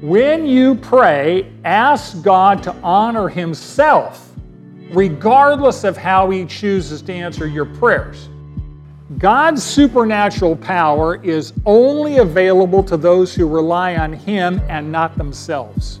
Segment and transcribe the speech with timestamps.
[0.00, 4.32] When you pray, ask God to honor Himself,
[4.90, 8.28] regardless of how He chooses to answer your prayers.
[9.18, 16.00] God's supernatural power is only available to those who rely on Him and not themselves.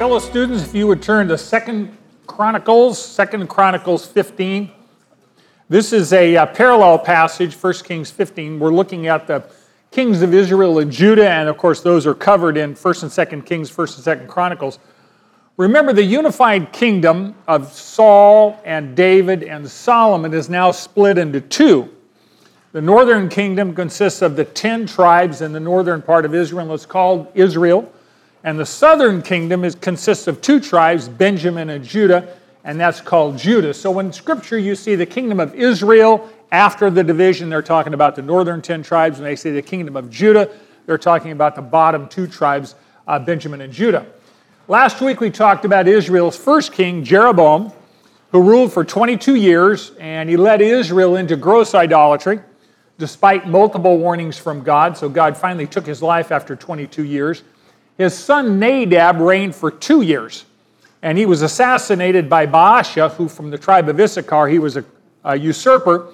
[0.00, 1.94] Fellow students, if you would turn to Second
[2.26, 4.70] Chronicles, Second Chronicles 15.
[5.68, 8.58] This is a, uh, parallel passage, 1 Kings 15.
[8.58, 9.44] We're looking at the
[9.90, 13.44] kings of Israel and Judah, and of course, those are covered in 1st and 2nd
[13.44, 14.78] Kings, 1st and 2nd Chronicles.
[15.58, 21.90] Remember, the unified kingdom of Saul and David and Solomon is now split into two.
[22.72, 26.86] The northern kingdom consists of the 10 tribes in the northern part of Israel, it's
[26.86, 27.92] called Israel.
[28.44, 33.38] And the southern kingdom is, consists of two tribes, Benjamin and Judah, and that's called
[33.38, 33.74] Judah.
[33.74, 38.16] So in Scripture, you see the kingdom of Israel after the division, they're talking about
[38.16, 39.18] the northern 10 tribes.
[39.18, 40.50] When they say the kingdom of Judah,
[40.86, 42.74] they're talking about the bottom two tribes,
[43.06, 44.06] uh, Benjamin and Judah.
[44.66, 47.72] Last week, we talked about Israel's first king, Jeroboam,
[48.32, 52.40] who ruled for 22 years, and he led Israel into gross idolatry
[52.98, 54.96] despite multiple warnings from God.
[54.96, 57.42] So God finally took his life after 22 years.
[58.00, 60.46] His son Nadab reigned for two years,
[61.02, 64.84] and he was assassinated by Baasha, who from the tribe of Issachar, he was a,
[65.22, 66.08] a usurper,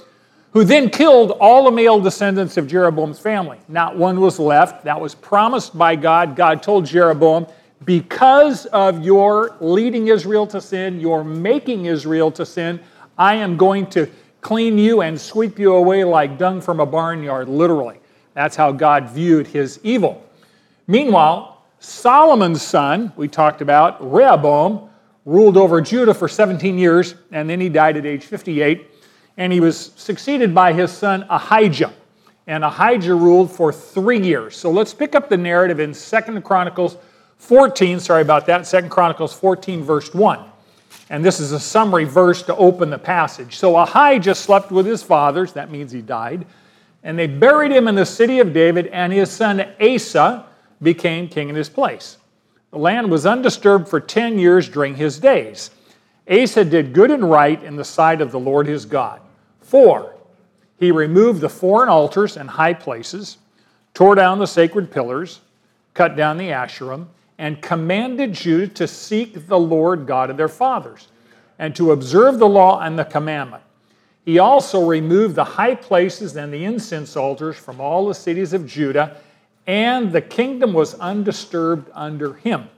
[0.51, 3.59] who then killed all the male descendants of Jeroboam's family.
[3.69, 4.83] Not one was left.
[4.83, 6.34] That was promised by God.
[6.34, 7.47] God told Jeroboam,
[7.84, 12.81] because of your leading Israel to sin, your making Israel to sin,
[13.16, 17.49] I am going to clean you and sweep you away like dung from a barnyard,
[17.49, 18.00] literally.
[18.34, 20.28] That's how God viewed his evil.
[20.88, 21.56] Meanwhile,
[21.87, 24.91] Solomon's son, we talked about, Rehoboam,
[25.25, 28.91] ruled over Judah for 17 years, and then he died at age 58.
[29.37, 31.93] And he was succeeded by his son Abijah.
[32.49, 34.57] And Abijah ruled for three years.
[34.57, 36.97] So let's pick up the narrative in Second Chronicles
[37.39, 38.01] 14.
[38.01, 38.67] Sorry about that.
[38.67, 40.41] Second Chronicles 14, verse 1.
[41.11, 43.59] And this is a summary verse to open the passage.
[43.59, 46.47] So Abijah slept with his fathers, that means he died,
[47.05, 50.47] and they buried him in the city of David, and his son Asa
[50.82, 52.19] became king in his place.
[52.70, 55.70] The land was undisturbed for 10 years during his days.
[56.31, 59.20] Asa did good and right in the sight of the Lord his God.
[59.60, 60.14] Four,
[60.78, 63.38] he removed the foreign altars and high places,
[63.94, 65.41] tore down the sacred pillars,
[65.94, 67.06] cut down the Asherim,
[67.38, 71.08] and commanded Judah to seek the Lord God of their fathers,
[71.58, 73.62] and to observe the law and the commandment.
[74.25, 78.66] He also removed the high places and the incense altars from all the cities of
[78.66, 79.16] Judah
[79.66, 82.69] and the kingdom was undisturbed under him.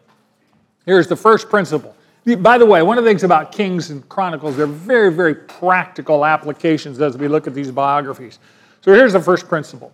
[0.87, 1.95] Here's the first principle.
[2.39, 6.25] By the way, one of the things about Kings and Chronicles, they're very, very practical
[6.25, 8.39] applications as we look at these biographies.
[8.81, 9.93] So here's the first principle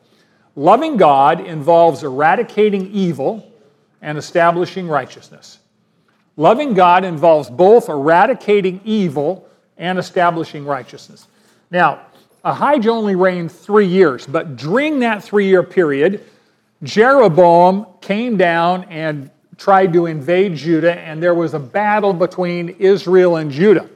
[0.56, 3.50] Loving God involves eradicating evil
[4.02, 5.58] and establishing righteousness.
[6.36, 11.26] Loving God involves both eradicating evil and establishing righteousness.
[11.70, 12.06] Now,
[12.44, 16.24] Abijah only reigned three years, but during that three year period,
[16.84, 23.36] Jeroboam came down and tried to invade Judah, and there was a battle between Israel
[23.36, 23.88] and Judah.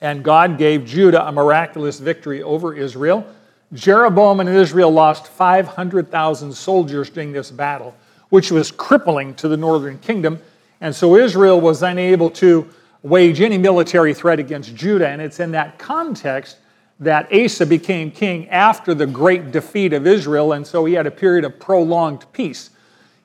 [0.00, 3.26] And God gave Judah a miraculous victory over Israel.
[3.72, 7.94] Jeroboam and Israel lost 500,000 soldiers during this battle,
[8.30, 10.40] which was crippling to the northern kingdom.
[10.80, 12.68] And so Israel was unable to
[13.02, 15.08] wage any military threat against Judah.
[15.08, 16.56] And it's in that context
[17.00, 21.10] that Asa became king after the great defeat of Israel, and so he had a
[21.10, 22.70] period of prolonged peace.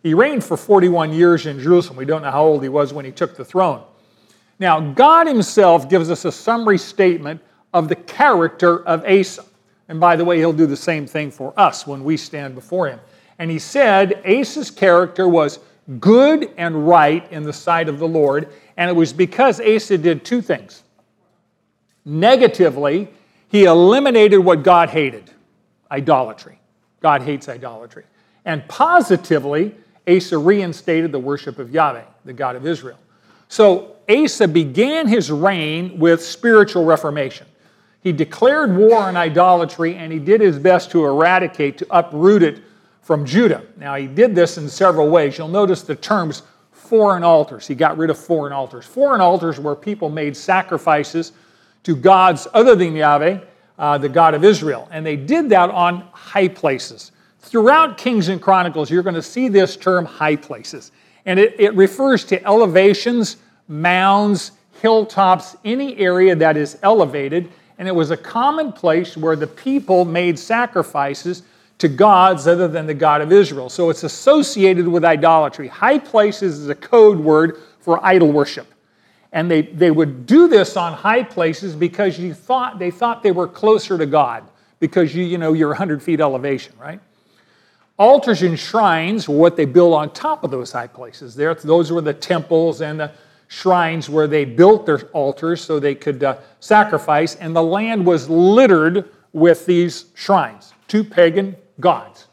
[0.02, 1.98] He reigned for 41 years in Jerusalem.
[1.98, 3.84] We don't know how old he was when he took the throne.
[4.60, 7.42] Now, God Himself gives us a summary statement
[7.74, 9.44] of the character of Asa.
[9.90, 12.88] And by the way, He'll do the same thing for us when we stand before
[12.88, 13.00] Him.
[13.38, 15.60] And He said Asa's character was
[16.00, 20.26] good and right in the sight of the Lord, and it was because Asa did
[20.26, 20.84] two things.
[22.06, 23.10] Negatively,
[23.50, 25.32] he eliminated what God hated
[25.92, 26.60] idolatry.
[27.02, 28.04] God hates idolatry.
[28.46, 29.76] And positively,
[30.08, 33.00] Asa reinstated the worship of Yahweh, the God of Israel.
[33.48, 37.48] So Asa began his reign with spiritual reformation.
[38.02, 42.64] He declared war on idolatry and he did his best to eradicate, to uproot it
[43.02, 43.64] from Judah.
[43.78, 45.38] Now, he did this in several ways.
[45.38, 47.68] You'll notice the terms foreign altars.
[47.68, 48.86] He got rid of foreign altars.
[48.86, 51.32] Foreign altars were people made sacrifices
[51.86, 53.40] to gods other than Yahweh,
[53.78, 54.88] uh, the God of Israel.
[54.92, 57.12] And they did that on high places.
[57.40, 60.92] Throughout Kings and Chronicles, you're going to see this term high places.
[61.26, 63.38] And it, it refers to elevations,
[63.68, 64.52] mounds,
[64.82, 67.50] hilltops, any area that is elevated.
[67.78, 71.44] And it was a common place where the people made sacrifices
[71.78, 73.70] to gods other than the God of Israel.
[73.70, 75.68] So it's associated with idolatry.
[75.68, 78.68] High places is a code word for idol worship.
[79.36, 83.34] And they, they would do this on high places because you thought they thought they
[83.34, 84.46] were closer to God
[84.80, 87.02] because you, you know you're 100 feet elevation, right?
[87.98, 91.36] Altars and shrines were what they built on top of those high places.
[91.36, 93.12] There, those were the temples and the
[93.50, 98.30] shrines where they built their altars so they could uh, sacrifice, and the land was
[98.30, 102.28] littered with these shrines to pagan gods.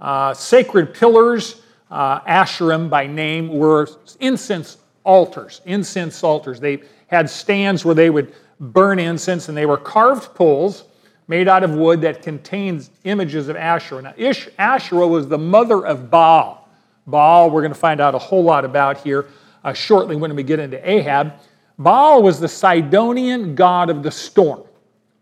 [0.00, 3.86] Uh, sacred pillars, uh, Asherim by name, were
[4.18, 5.60] incense altars.
[5.64, 6.60] Incense altars.
[6.60, 10.84] They had stands where they would burn incense, and they were carved poles
[11.28, 14.02] made out of wood that contains images of Asherah.
[14.02, 16.68] Now, Ish, Asherah was the mother of Baal.
[17.06, 19.26] Baal, we're going to find out a whole lot about here
[19.64, 21.34] uh, shortly when we get into Ahab.
[21.78, 24.62] Baal was the Sidonian god of the storm,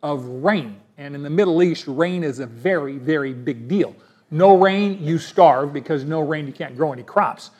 [0.02, 0.76] of rain.
[0.98, 3.94] And in the Middle East, rain is a very, very big deal.
[4.30, 7.50] No rain, you starve because no rain, you can't grow any crops.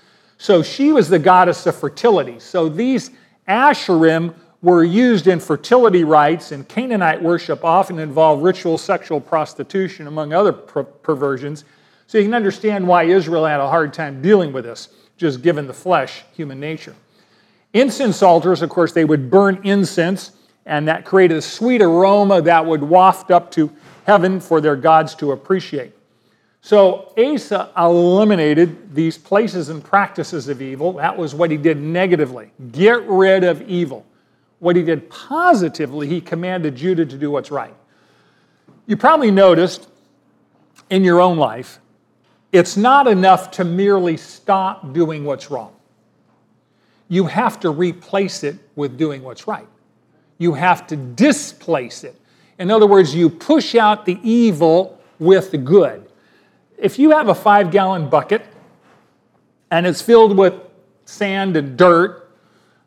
[0.41, 2.39] So she was the goddess of fertility.
[2.39, 3.11] So these
[3.47, 10.33] Asherim were used in fertility rites, and Canaanite worship often involved ritual sexual prostitution, among
[10.33, 11.67] other per- perversions.
[12.07, 14.89] So you can understand why Israel had a hard time dealing with this,
[15.19, 16.95] just given the flesh, human nature.
[17.75, 20.33] Incense altars, of course, they would burn incense,
[20.65, 23.71] and that created a sweet aroma that would waft up to
[24.07, 25.93] heaven for their gods to appreciate.
[26.62, 30.93] So Asa eliminated these places and practices of evil.
[30.95, 32.51] That was what he did negatively.
[32.73, 34.05] Get rid of evil.
[34.59, 37.75] What he did positively, he commanded Judah to do what's right.
[38.87, 39.89] You probably noticed
[40.91, 41.81] in your own life,
[42.53, 45.73] it's not enough to merely stop doing what's wrong.
[47.09, 49.67] You have to replace it with doing what's right.
[50.39, 52.21] You have to displace it.
[52.59, 56.10] In other words, you push out the evil with the good.
[56.81, 58.44] If you have a five gallon bucket
[59.71, 60.55] and it's filled with
[61.05, 62.21] sand and dirt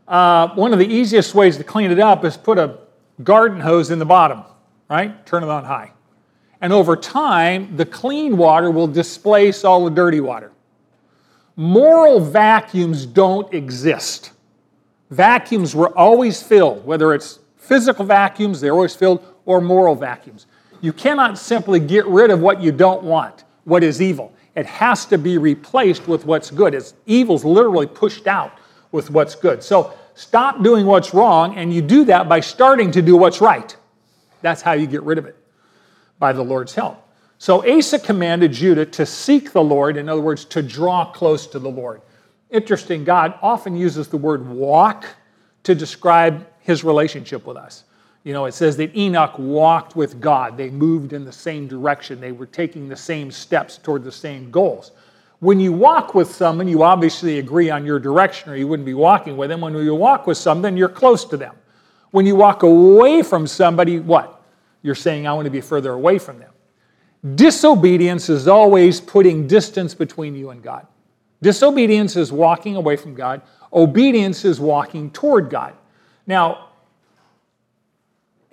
[0.07, 2.77] uh, one of the easiest ways to clean it up is put a
[3.23, 4.43] garden hose in the bottom,
[4.89, 5.25] right?
[5.25, 5.91] Turn it on high.
[6.61, 10.51] And over time, the clean water will displace all the dirty water.
[11.55, 14.31] Moral vacuums don't exist.
[15.09, 20.47] Vacuums were always filled, whether it's physical vacuums, they're always filled, or moral vacuums.
[20.81, 24.33] You cannot simply get rid of what you don't want, what is evil.
[24.55, 26.73] It has to be replaced with what's good.
[26.73, 28.51] It's evil's literally pushed out
[28.91, 29.63] with what's good.
[29.63, 33.75] So stop doing what's wrong, and you do that by starting to do what's right.
[34.41, 35.35] That's how you get rid of it,
[36.19, 36.99] by the Lord's help.
[37.39, 41.59] So Asa commanded Judah to seek the Lord, in other words, to draw close to
[41.59, 42.01] the Lord.
[42.49, 45.05] Interesting, God often uses the word walk
[45.63, 47.85] to describe his relationship with us.
[48.23, 50.57] You know, it says that Enoch walked with God.
[50.57, 54.49] They moved in the same direction, they were taking the same steps toward the same
[54.49, 54.91] goals.
[55.39, 58.93] When you walk with someone, you obviously agree on your direction or you wouldn't be
[58.93, 59.59] walking with them.
[59.59, 61.53] When you walk with someone, you're close to them.
[62.11, 64.41] When you walk away from somebody, what?
[64.83, 66.51] You're saying, I want to be further away from them.
[67.35, 70.87] Disobedience is always putting distance between you and God.
[71.41, 73.41] Disobedience is walking away from God.
[73.73, 75.73] Obedience is walking toward God.
[76.25, 76.69] Now,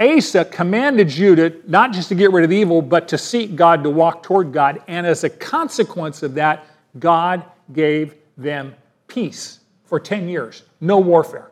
[0.00, 3.90] Asa commanded Judah not just to get rid of evil, but to seek God, to
[3.90, 4.82] walk toward God.
[4.88, 6.66] And as a consequence of that,
[6.98, 8.74] God gave them
[9.06, 11.50] peace for 10 years, no warfare.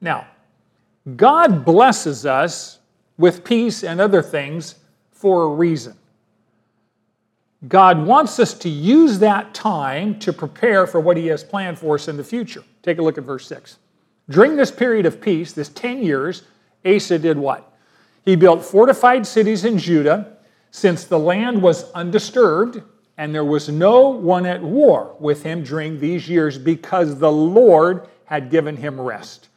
[0.00, 0.26] Now,
[1.16, 2.78] God blesses us
[3.16, 4.76] with peace and other things
[5.12, 5.96] for a reason.
[7.66, 11.96] God wants us to use that time to prepare for what He has planned for
[11.96, 12.62] us in the future.
[12.82, 13.78] Take a look at verse 6.
[14.30, 16.42] During this period of peace, this 10 years,
[16.84, 17.70] Asa did what?
[18.24, 20.36] He built fortified cities in Judah
[20.70, 22.82] since the land was undisturbed
[23.18, 28.06] and there was no one at war with him during these years because the Lord
[28.24, 29.48] had given him rest.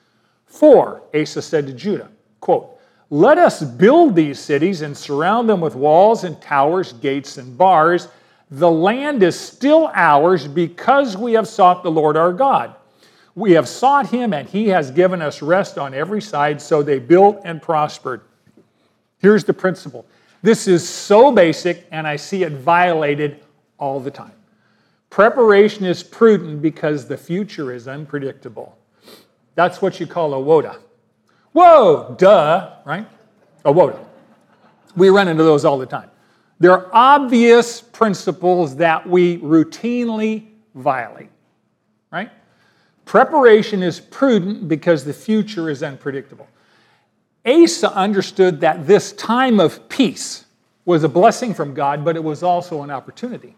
[0.47, 2.09] For, Asa said to Judah,
[2.39, 2.77] quote,
[3.11, 8.07] Let us build these cities and surround them with walls and towers, gates and bars.
[8.49, 12.75] The land is still ours because we have sought the Lord our God.
[13.35, 16.61] We have sought him, and he has given us rest on every side.
[16.61, 18.21] So they built and prospered.
[19.19, 20.05] Here's the principle
[20.41, 23.41] this is so basic, and I see it violated
[23.77, 24.33] all the time.
[25.09, 28.77] Preparation is prudent because the future is unpredictable.
[29.55, 30.77] That's what you call a WODA.
[31.51, 33.05] Whoa, duh, right?
[33.65, 33.99] A WODA.
[34.95, 36.09] We run into those all the time.
[36.59, 41.29] There are obvious principles that we routinely violate,
[42.11, 42.31] right?
[43.11, 46.47] Preparation is prudent because the future is unpredictable.
[47.45, 50.45] Asa understood that this time of peace
[50.85, 53.57] was a blessing from God, but it was also an opportunity.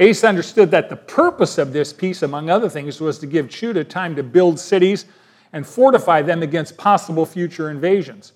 [0.00, 3.84] Asa understood that the purpose of this peace, among other things, was to give Judah
[3.84, 5.04] time to build cities
[5.52, 8.32] and fortify them against possible future invasions.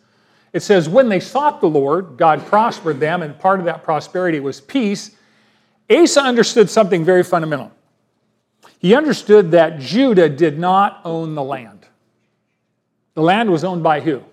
[0.52, 4.38] It says, when they sought the Lord, God prospered them, and part of that prosperity
[4.38, 5.11] was peace.
[5.90, 7.73] Asa understood something very fundamental.
[8.83, 11.87] He understood that Judah did not own the land.
[13.15, 14.25] The land was owned by who?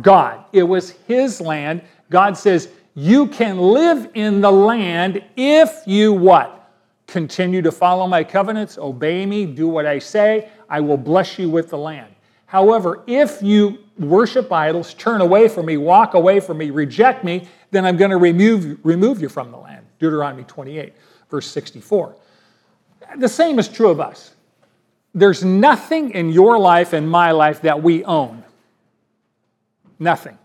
[0.00, 0.44] God.
[0.52, 1.82] It was his land.
[2.08, 6.72] God says, You can live in the land if you what?
[7.06, 11.50] Continue to follow my covenants, obey me, do what I say, I will bless you
[11.50, 12.14] with the land.
[12.46, 17.46] However, if you worship idols, turn away from me, walk away from me, reject me,
[17.70, 19.84] then I'm going to remove, remove you from the land.
[19.98, 20.94] Deuteronomy 28,
[21.30, 22.14] verse 64.
[23.16, 24.34] The same is true of us.
[25.14, 28.44] There's nothing in your life and my life that we own.
[29.98, 30.38] Nothing.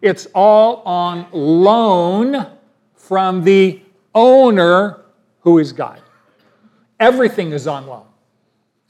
[0.00, 2.46] It's all on loan
[2.94, 3.80] from the
[4.14, 5.00] owner
[5.40, 6.00] who is God.
[7.00, 8.06] Everything is on loan,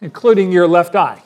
[0.00, 1.23] including your left eye.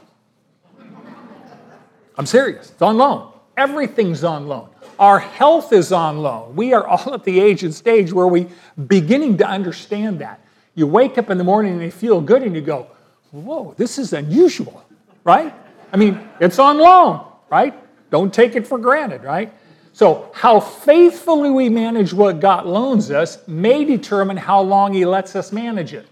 [2.16, 2.70] I'm serious.
[2.70, 3.32] It's on loan.
[3.56, 4.68] Everything's on loan.
[4.98, 6.54] Our health is on loan.
[6.54, 8.48] We are all at the age and stage where we
[8.86, 10.40] beginning to understand that.
[10.74, 12.88] You wake up in the morning and you feel good and you go,
[13.30, 14.84] whoa, this is unusual,
[15.24, 15.54] right?
[15.92, 17.74] I mean, it's on loan, right?
[18.10, 19.52] Don't take it for granted, right?
[19.94, 25.36] So, how faithfully we manage what God loans us may determine how long He lets
[25.36, 26.06] us manage it.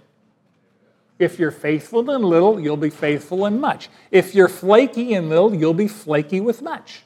[1.18, 3.88] If you're faithful in little, you'll be faithful in much.
[4.10, 7.02] If you're flaky in little, you'll be flaky with much.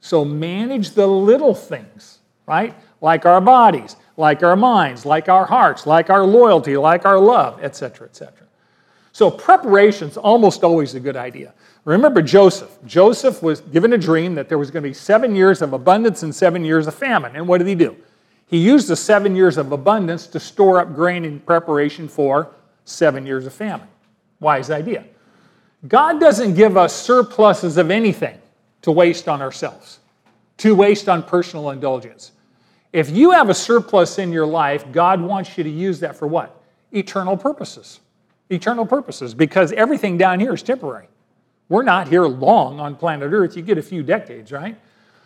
[0.00, 2.76] So, manage the little things, right?
[3.00, 7.62] Like our bodies, like our minds, like our hearts, like our loyalty, like our love,
[7.62, 8.46] etc., etc.
[9.12, 11.54] So, preparation's almost always a good idea.
[11.84, 12.70] Remember Joseph.
[12.86, 16.22] Joseph was given a dream that there was going to be seven years of abundance
[16.22, 17.36] and seven years of famine.
[17.36, 17.96] And what did he do?
[18.46, 22.50] He used the seven years of abundance to store up grain in preparation for
[22.84, 23.88] seven years of famine.
[24.40, 25.04] Wise idea.
[25.86, 28.38] God doesn't give us surpluses of anything
[28.82, 29.98] to waste on ourselves,
[30.58, 32.32] to waste on personal indulgence.
[32.94, 36.28] If you have a surplus in your life, God wants you to use that for
[36.28, 36.62] what?
[36.92, 37.98] Eternal purposes.
[38.50, 41.08] Eternal purposes, because everything down here is temporary.
[41.68, 43.56] We're not here long on planet Earth.
[43.56, 44.78] You get a few decades, right?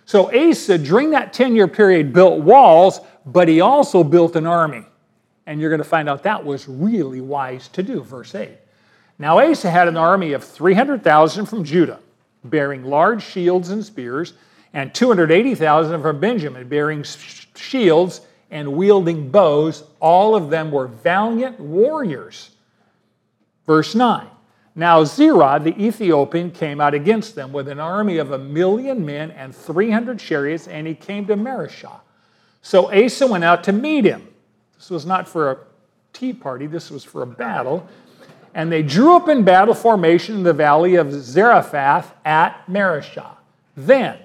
[0.06, 4.86] So Asa, during that 10 year period, built walls, but he also built an army.
[5.44, 8.48] And you're going to find out that was really wise to do, verse 8.
[9.18, 12.00] Now Asa had an army of 300,000 from Judah,
[12.44, 14.32] bearing large shields and spears,
[14.72, 17.04] and 280,000 from Benjamin, bearing
[17.56, 18.20] shields
[18.50, 19.84] and wielding bows.
[20.00, 22.50] All of them were valiant warriors.
[23.66, 24.26] Verse 9.
[24.74, 29.32] Now Zerah the Ethiopian came out against them with an army of a million men
[29.32, 32.00] and 300 chariots, and he came to Mareshah.
[32.62, 34.28] So Asa went out to meet him.
[34.76, 35.58] This was not for a
[36.12, 37.88] tea party, this was for a battle.
[38.54, 43.36] And they drew up in battle formation in the valley of Zarephath at Mareshah.
[43.76, 44.18] Then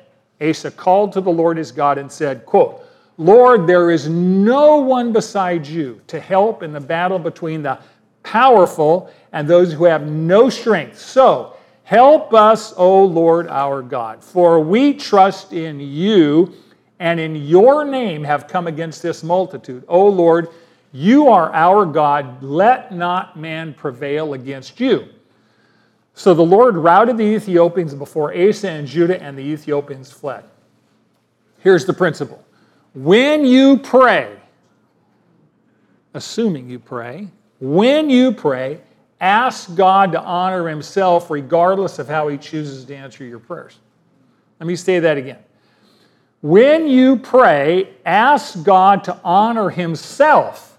[0.43, 2.81] Asa called to the Lord his God and said, quote,
[3.17, 7.79] Lord, there is no one beside you to help in the battle between the
[8.23, 11.00] powerful and those who have no strength.
[11.00, 16.53] So help us, O Lord our God, for we trust in you
[17.00, 19.83] and in your name have come against this multitude.
[19.88, 20.50] O Lord,
[20.91, 22.41] you are our God.
[22.41, 25.09] Let not man prevail against you.
[26.13, 30.43] So the Lord routed the Ethiopians before Asa and Judah, and the Ethiopians fled.
[31.60, 32.43] Here's the principle
[32.93, 34.36] when you pray,
[36.13, 37.27] assuming you pray,
[37.60, 38.82] when you pray,
[39.24, 43.79] Ask God to honor Himself regardless of how He chooses to answer your prayers.
[44.60, 45.39] Let me say that again.
[46.41, 50.77] When you pray, ask God to honor Himself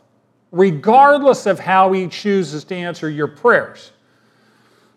[0.53, 3.93] regardless of how He chooses to answer your prayers.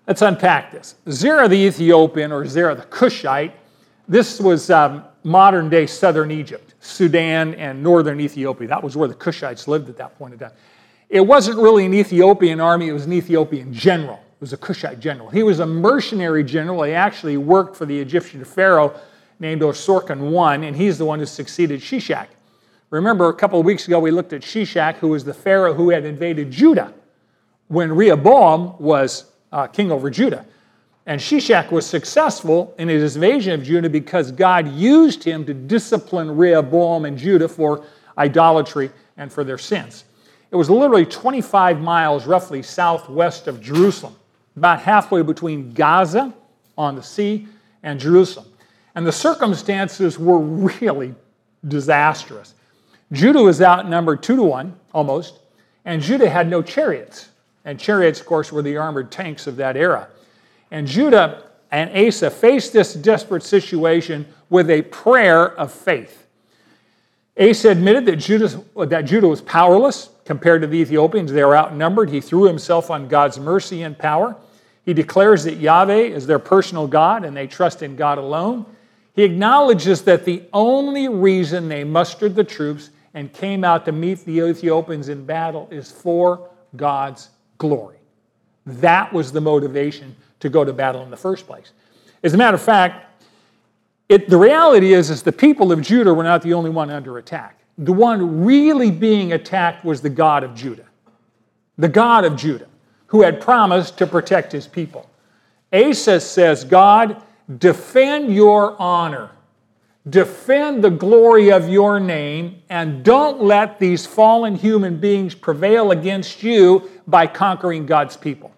[0.08, 0.96] Let's unpack this.
[1.10, 3.54] Zerah the Ethiopian, or Zerah the Cushite,
[4.08, 8.70] this was um, modern day southern Egypt, Sudan, and northern Ethiopia.
[8.70, 10.54] That was where the Cushites lived at that point in time.
[11.10, 14.16] It wasn't really an Ethiopian army, it was an Ethiopian general.
[14.16, 15.30] It was a Cushite general.
[15.30, 16.84] He was a mercenary general.
[16.84, 18.98] He actually worked for the Egyptian pharaoh
[19.40, 22.28] named Osorkon I, and he's the one who succeeded Shishak.
[22.92, 25.90] Remember, a couple of weeks ago, we looked at Shishak, who was the Pharaoh who
[25.90, 26.94] had invaded Judah
[27.68, 30.46] when Rehoboam was uh, king over Judah.
[31.06, 36.36] And Shishak was successful in his invasion of Judah because God used him to discipline
[36.36, 37.86] Rehoboam and Judah for
[38.18, 40.04] idolatry and for their sins.
[40.52, 44.16] It was literally 25 miles roughly southwest of Jerusalem,
[44.56, 46.34] about halfway between Gaza
[46.78, 47.48] on the sea
[47.84, 48.48] and Jerusalem.
[48.96, 51.14] And the circumstances were really
[51.68, 52.54] disastrous.
[53.12, 55.40] Judah was outnumbered two to one, almost,
[55.86, 57.30] and Judah had no chariots.
[57.68, 60.08] And chariots, of course, were the armored tanks of that era.
[60.72, 66.26] And Judah and Asa faced this desperate situation with a prayer of faith.
[67.38, 71.30] Asa admitted that Judah, that Judah was powerless compared to the Ethiopians.
[71.30, 72.10] They were outnumbered.
[72.10, 74.38] He threw himself on God's mercy and power.
[74.86, 78.66] He declares that Yahweh is their personal God and they trust in God alone.
[79.14, 84.24] He acknowledges that the only reason they mustered the troops and came out to meet
[84.24, 87.98] the Ethiopians in battle is for God's glory.
[88.66, 91.72] That was the motivation to go to battle in the first place.
[92.24, 93.06] As a matter of fact,
[94.10, 97.18] it, the reality is, is the people of Judah were not the only one under
[97.18, 97.60] attack.
[97.78, 100.86] The one really being attacked was the God of Judah.
[101.78, 102.68] The God of Judah,
[103.08, 105.10] who had promised to protect his people.
[105.72, 107.22] Asa says, God,
[107.60, 109.32] defend your honor,
[110.10, 116.44] defend the glory of your name, and don't let these fallen human beings prevail against
[116.44, 118.54] you by conquering God's people.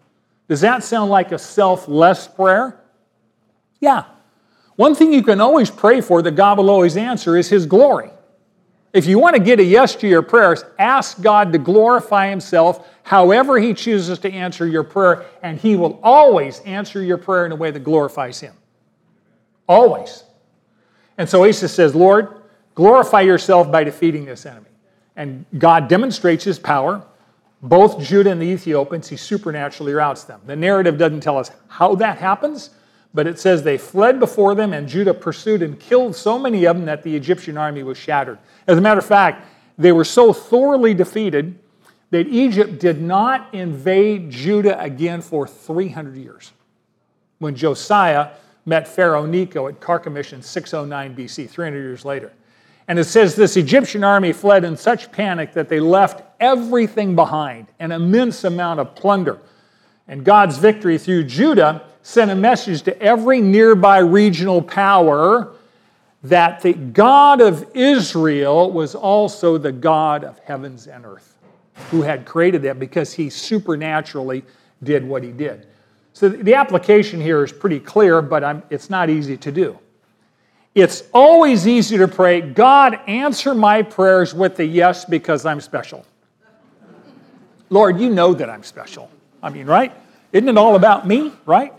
[0.47, 2.81] Does that sound like a selfless prayer?
[3.79, 4.05] Yeah.
[4.75, 8.11] One thing you can always pray for that God will always answer is His glory.
[8.91, 12.87] If you want to get a yes to your prayers, ask God to glorify Himself
[13.03, 17.51] however He chooses to answer your prayer, and He will always answer your prayer in
[17.51, 18.53] a way that glorifies Him.
[19.67, 20.23] Always.
[21.19, 22.29] And so Asa says, Lord,
[22.75, 24.69] glorify yourself by defeating this enemy.
[25.17, 27.05] And God demonstrates His power.
[27.61, 30.39] Both Judah and the Ethiopians, He supernaturally routs them.
[30.45, 32.69] The narrative doesn't tell us how that happens,
[33.13, 36.77] but it says they fled before them, and Judah pursued and killed so many of
[36.77, 38.39] them that the Egyptian army was shattered.
[38.65, 39.45] As a matter of fact,
[39.77, 41.59] they were so thoroughly defeated
[42.11, 46.53] that Egypt did not invade Judah again for 300 years.
[47.39, 48.29] When Josiah
[48.69, 52.31] met Pharaoh Necho at Carchemish in 609 BC, 300 years later.
[52.87, 57.67] And it says this Egyptian army fled in such panic that they left everything behind,
[57.79, 59.39] an immense amount of plunder.
[60.07, 65.53] And God's victory through Judah sent a message to every nearby regional power
[66.23, 71.37] that the God of Israel was also the God of heavens and earth,
[71.91, 74.43] who had created that because he supernaturally
[74.83, 75.67] did what he did.
[76.19, 79.79] So the application here is pretty clear, but I'm, it's not easy to do.
[80.75, 86.05] It's always easy to pray, God, answer my prayers with a yes because I'm special.
[87.69, 89.09] Lord, you know that I'm special.
[89.41, 89.93] I mean, right?
[90.33, 91.71] Isn't it all about me, right?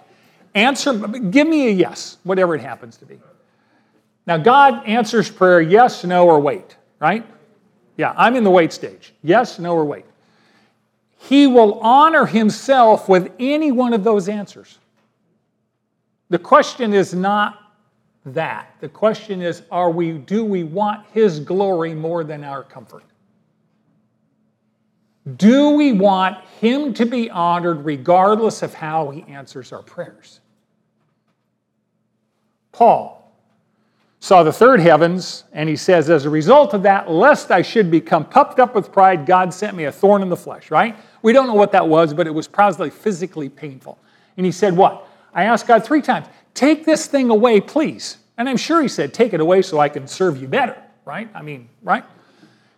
[0.55, 3.21] Answer, give me a yes, whatever it happens to be.
[4.27, 7.27] Now, God answers prayer yes, no, or wait, right?
[7.99, 9.13] Yeah, I'm in the wait stage.
[9.23, 10.07] Yes, no, or wait.
[11.23, 14.79] He will honor himself with any one of those answers.
[16.31, 17.59] The question is not
[18.25, 18.75] that.
[18.81, 23.05] The question is, are we, do we want his glory more than our comfort?
[25.37, 30.41] Do we want him to be honored regardless of how he answers our prayers?
[32.73, 33.21] Paul
[34.21, 37.91] saw the third heavens, and he says, As a result of that, lest I should
[37.91, 40.97] become puffed up with pride, God sent me a thorn in the flesh, right?
[41.23, 43.99] We don't know what that was, but it was probably physically painful.
[44.37, 45.07] And he said, What?
[45.35, 48.19] I asked God three times, Take this thing away, please.
[48.39, 51.29] And I'm sure he said, Take it away so I can serve you better, right?
[51.35, 52.05] I mean, right?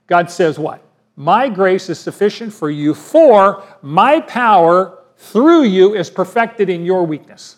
[0.06, 0.82] God says, What?
[1.16, 7.04] My grace is sufficient for you, for my power through you is perfected in your
[7.04, 7.56] weakness.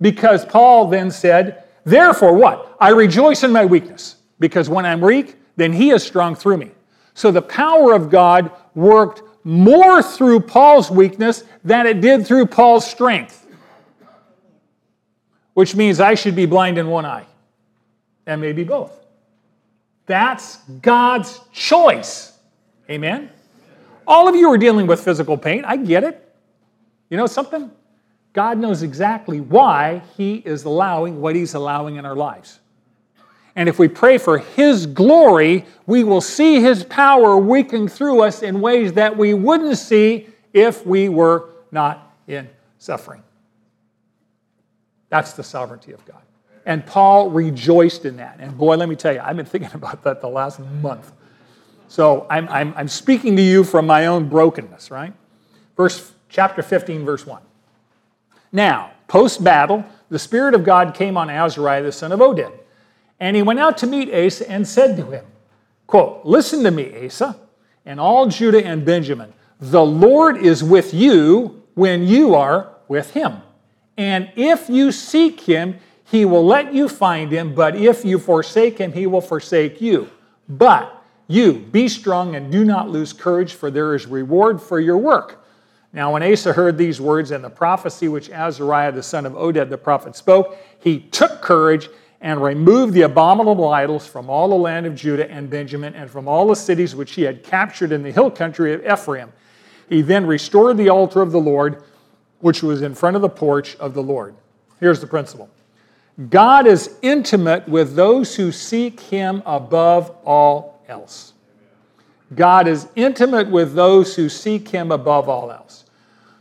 [0.00, 2.76] Because Paul then said, Therefore, what?
[2.80, 6.70] I rejoice in my weakness, because when I'm weak, then he is strong through me.
[7.14, 12.90] So the power of God worked more through Paul's weakness than it did through Paul's
[12.90, 13.46] strength,
[15.52, 17.26] which means I should be blind in one eye,
[18.26, 19.04] and maybe both.
[20.06, 22.32] That's God's choice.
[22.90, 23.30] Amen?
[24.06, 25.64] All of you are dealing with physical pain.
[25.64, 26.20] I get it.
[27.08, 27.70] You know something?
[28.32, 32.60] God knows exactly why He is allowing what He's allowing in our lives.
[33.56, 38.42] And if we pray for His glory, we will see His power working through us
[38.42, 43.22] in ways that we wouldn't see if we were not in suffering.
[45.08, 46.22] That's the sovereignty of God.
[46.66, 48.36] And Paul rejoiced in that.
[48.40, 51.12] And boy, let me tell you, I've been thinking about that the last month.
[51.88, 55.12] So I'm, I'm, I'm speaking to you from my own brokenness, right?
[55.76, 57.42] Verse, chapter 15, verse 1.
[58.50, 62.52] Now, post battle, the Spirit of God came on Azariah, the son of Oded.
[63.20, 65.24] And he went out to meet Asa and said to him,
[65.86, 67.36] quote, Listen to me, Asa,
[67.86, 69.32] and all Judah and Benjamin.
[69.60, 73.38] The Lord is with you when you are with him.
[73.96, 78.78] And if you seek him, he will let you find him, but if you forsake
[78.78, 80.10] him, he will forsake you.
[80.48, 84.98] But you, be strong and do not lose courage, for there is reward for your
[84.98, 85.44] work.
[85.92, 89.70] Now, when Asa heard these words and the prophecy which Azariah the son of Oded
[89.70, 91.88] the prophet spoke, he took courage
[92.24, 96.26] and removed the abominable idols from all the land of Judah and Benjamin and from
[96.26, 99.30] all the cities which he had captured in the hill country of Ephraim.
[99.90, 101.82] He then restored the altar of the Lord,
[102.38, 104.34] which was in front of the porch of the Lord.
[104.80, 105.50] Here's the principle
[106.30, 111.34] God is intimate with those who seek him above all else.
[112.34, 115.84] God is intimate with those who seek him above all else.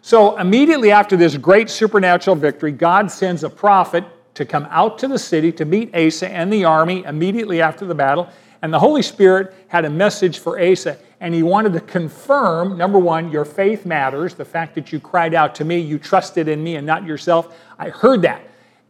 [0.01, 5.07] So, immediately after this great supernatural victory, God sends a prophet to come out to
[5.07, 8.29] the city to meet Asa and the army immediately after the battle.
[8.61, 12.97] And the Holy Spirit had a message for Asa, and he wanted to confirm number
[12.97, 14.35] one, your faith matters.
[14.35, 17.57] The fact that you cried out to me, you trusted in me and not yourself.
[17.77, 18.41] I heard that.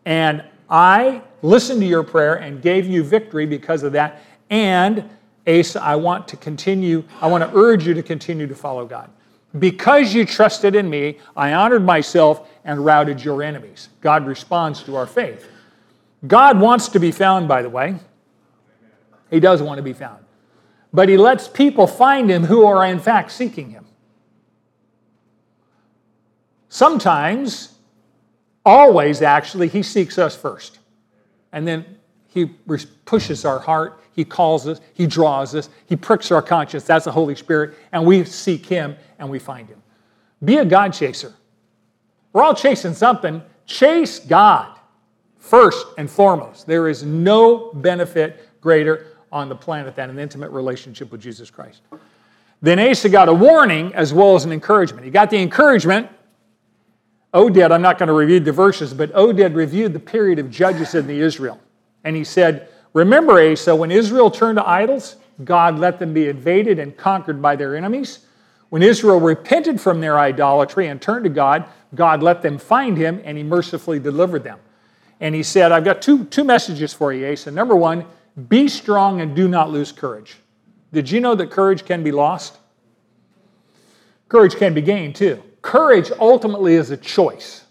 [0.05, 4.21] And I listened to your prayer and gave you victory because of that.
[4.49, 5.09] And
[5.47, 9.09] Asa, I want to continue, I want to urge you to continue to follow God.
[9.57, 13.89] Because you trusted in me, I honored myself and routed your enemies.
[14.01, 15.47] God responds to our faith.
[16.25, 17.95] God wants to be found, by the way.
[19.29, 20.23] He does want to be found.
[20.91, 23.85] But he lets people find him who are in fact seeking him.
[26.69, 27.75] Sometimes,
[28.65, 30.79] always actually, he seeks us first.
[31.51, 31.97] And then
[32.33, 32.47] he
[33.05, 36.83] pushes our heart, he calls us, he draws us, he pricks our conscience.
[36.83, 37.75] That's the Holy Spirit.
[37.91, 39.81] And we seek him and we find him.
[40.43, 41.33] Be a God chaser.
[42.31, 43.43] We're all chasing something.
[43.67, 44.79] Chase God
[45.37, 46.65] first and foremost.
[46.65, 51.81] There is no benefit greater on the planet than an intimate relationship with Jesus Christ.
[52.61, 55.05] Then Asa got a warning as well as an encouragement.
[55.05, 56.09] He got the encouragement.
[57.33, 60.95] Oded, I'm not going to review the verses, but Oded reviewed the period of judges
[60.95, 61.59] in the Israel.
[62.03, 66.79] And he said, Remember, Asa, when Israel turned to idols, God let them be invaded
[66.79, 68.19] and conquered by their enemies.
[68.69, 73.21] When Israel repented from their idolatry and turned to God, God let them find him
[73.23, 74.59] and he mercifully delivered them.
[75.19, 77.51] And he said, I've got two, two messages for you, Asa.
[77.51, 78.05] Number one,
[78.49, 80.37] be strong and do not lose courage.
[80.91, 82.57] Did you know that courage can be lost?
[84.27, 85.41] Courage can be gained too.
[85.61, 87.62] Courage ultimately is a choice.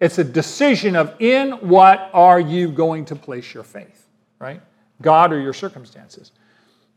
[0.00, 4.06] It's a decision of in what are you going to place your faith,
[4.38, 4.60] right?
[5.00, 6.32] God or your circumstances.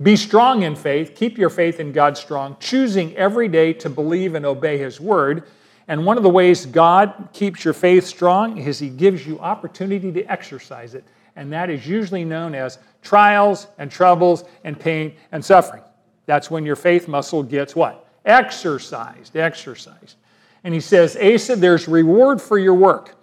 [0.02, 1.14] Be strong in faith.
[1.16, 5.44] Keep your faith in God strong, choosing every day to believe and obey His word.
[5.88, 10.12] And one of the ways God keeps your faith strong is He gives you opportunity
[10.12, 11.04] to exercise it.
[11.36, 15.84] And that is usually known as trials and troubles and pain and suffering.
[16.26, 18.08] That's when your faith muscle gets what?
[18.26, 20.16] Exercised, exercised.
[20.64, 23.16] And he says, Asa, there's reward for your work.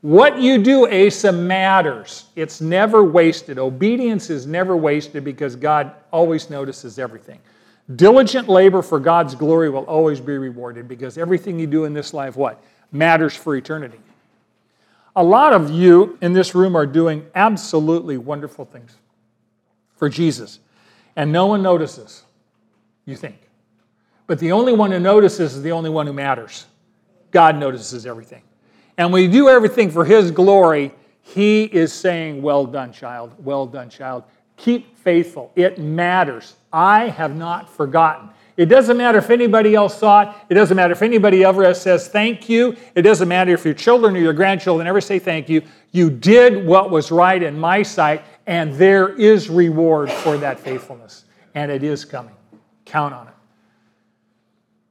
[0.00, 2.26] What you do, Asa, matters.
[2.34, 3.58] It's never wasted.
[3.58, 7.38] Obedience is never wasted because God always notices everything.
[7.96, 12.14] Diligent labor for God's glory will always be rewarded because everything you do in this
[12.14, 12.62] life, what?
[12.92, 13.98] Matters for eternity.
[15.16, 18.96] A lot of you in this room are doing absolutely wonderful things
[19.96, 20.60] for Jesus,
[21.16, 22.22] and no one notices,
[23.04, 23.36] you think.
[24.28, 26.66] But the only one who notices is the only one who matters.
[27.30, 28.42] God notices everything.
[28.96, 33.34] And when you do everything for His glory, He is saying, Well done, child.
[33.38, 34.24] Well done, child.
[34.56, 35.52] Keep faithful.
[35.56, 36.56] It matters.
[36.72, 38.28] I have not forgotten.
[38.56, 40.36] It doesn't matter if anybody else saw it.
[40.50, 42.76] It doesn't matter if anybody ever says thank you.
[42.94, 45.62] It doesn't matter if your children or your grandchildren ever say thank you.
[45.92, 51.24] You did what was right in my sight, and there is reward for that faithfulness.
[51.54, 52.34] And it is coming.
[52.84, 53.34] Count on it.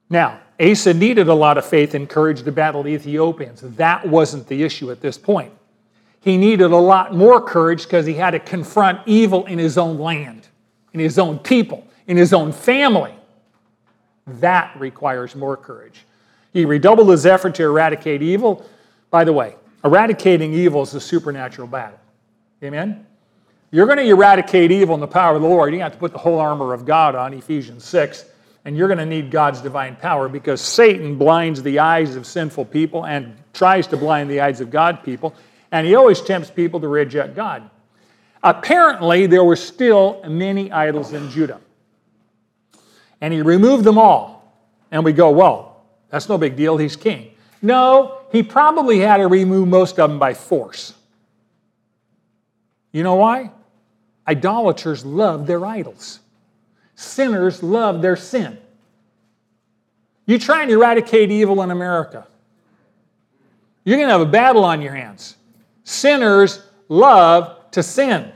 [0.09, 3.61] Now, Asa needed a lot of faith and courage to battle the Ethiopians.
[3.61, 5.53] That wasn't the issue at this point.
[6.21, 9.97] He needed a lot more courage because he had to confront evil in his own
[9.97, 10.47] land,
[10.93, 13.13] in his own people, in his own family.
[14.27, 16.05] That requires more courage.
[16.51, 18.67] He redoubled his effort to eradicate evil.
[19.11, 21.99] By the way, eradicating evil is a supernatural battle.
[22.61, 23.05] Amen?
[23.71, 25.73] You're going to eradicate evil in the power of the Lord.
[25.73, 28.25] You have to put the whole armor of God on, Ephesians 6
[28.65, 32.65] and you're going to need God's divine power because Satan blinds the eyes of sinful
[32.65, 35.33] people and tries to blind the eyes of God people.
[35.71, 37.69] And he always tempts people to reject God.
[38.43, 41.59] Apparently, there were still many idols in Judah.
[43.21, 44.39] And he removed them all.
[44.91, 46.77] And we go, well, that's no big deal.
[46.77, 47.31] He's king.
[47.61, 50.93] No, he probably had to remove most of them by force.
[52.91, 53.51] You know why?
[54.27, 56.19] Idolaters love their idols,
[56.99, 58.57] sinners love their sin.
[60.25, 62.27] You try and eradicate evil in America,
[63.85, 65.37] you're going to have a battle on your hands.
[65.83, 68.31] Sinners love to sin.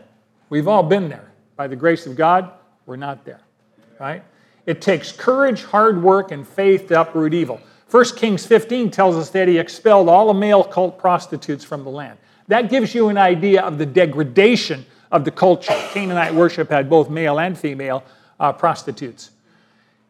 [0.50, 1.30] We've all been there.
[1.56, 2.52] By the grace of God,
[2.86, 3.42] we're not there,
[4.00, 4.24] right?
[4.66, 7.60] It takes courage, hard work, and faith to uproot evil.
[7.92, 11.92] 1 Kings 15 tells us that he expelled all the male cult prostitutes from the
[11.92, 12.18] land.
[12.48, 15.76] That gives you an idea of the degradation of the culture.
[15.92, 18.04] Canaanite worship had both male and female
[18.44, 19.32] uh, prostitutes.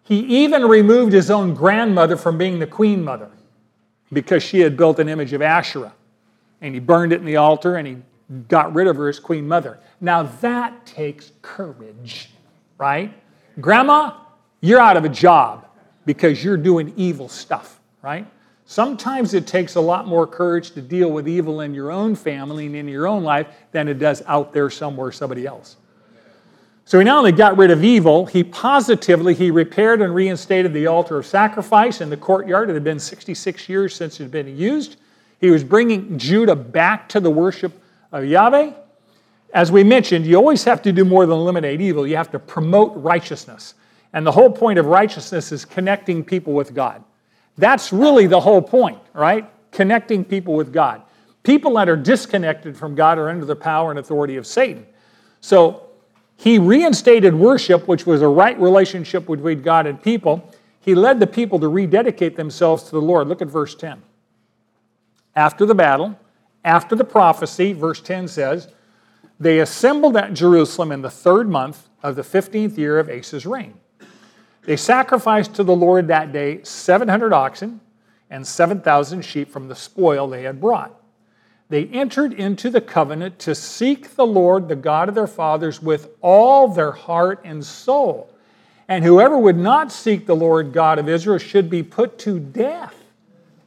[0.02, 3.30] He even removed his own grandmother from being the queen mother
[4.12, 5.94] because she had built an image of Asherah.
[6.60, 7.98] And he burned it in the altar and he
[8.48, 9.80] got rid of her as queen mother.
[10.02, 12.32] Now that takes courage,
[12.78, 13.14] right?
[13.62, 14.18] Grandma,
[14.62, 15.68] you're out of a job
[16.06, 18.26] because you're doing evil stuff, right?
[18.66, 22.66] Sometimes it takes a lot more courage to deal with evil in your own family
[22.66, 25.78] and in your own life than it does out there somewhere, somebody else.
[26.86, 30.88] So he not only got rid of evil, he positively he repaired and reinstated the
[30.88, 32.70] altar of sacrifice in the courtyard.
[32.70, 34.98] It had been 66 years since it had been used.
[35.40, 37.74] He was bringing Judah back to the worship
[38.12, 38.74] of Yahweh.
[39.54, 42.06] As we mentioned, you always have to do more than eliminate evil.
[42.06, 43.76] You have to promote righteousness.
[44.14, 47.04] And the whole point of righteousness is connecting people with God.
[47.58, 49.50] That's really the whole point, right?
[49.72, 51.02] Connecting people with God.
[51.44, 54.86] People that are disconnected from God are under the power and authority of Satan.
[55.42, 55.90] So
[56.36, 60.52] he reinstated worship, which was a right relationship between God and people.
[60.80, 63.28] He led the people to rededicate themselves to the Lord.
[63.28, 64.02] Look at verse 10.
[65.36, 66.20] After the battle,
[66.66, 68.68] after the prophecy, verse 10 says,
[69.40, 73.74] they assembled at Jerusalem in the third month of the 15th year of Asa's reign.
[74.66, 77.82] They sacrificed to the Lord that day 700 oxen
[78.30, 81.03] and 7,000 sheep from the spoil they had brought.
[81.70, 86.10] They entered into the covenant to seek the Lord, the God of their fathers, with
[86.22, 88.30] all their heart and soul.
[88.88, 92.96] And whoever would not seek the Lord God of Israel should be put to death,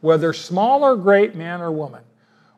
[0.02, 2.02] whether small or great, man or woman.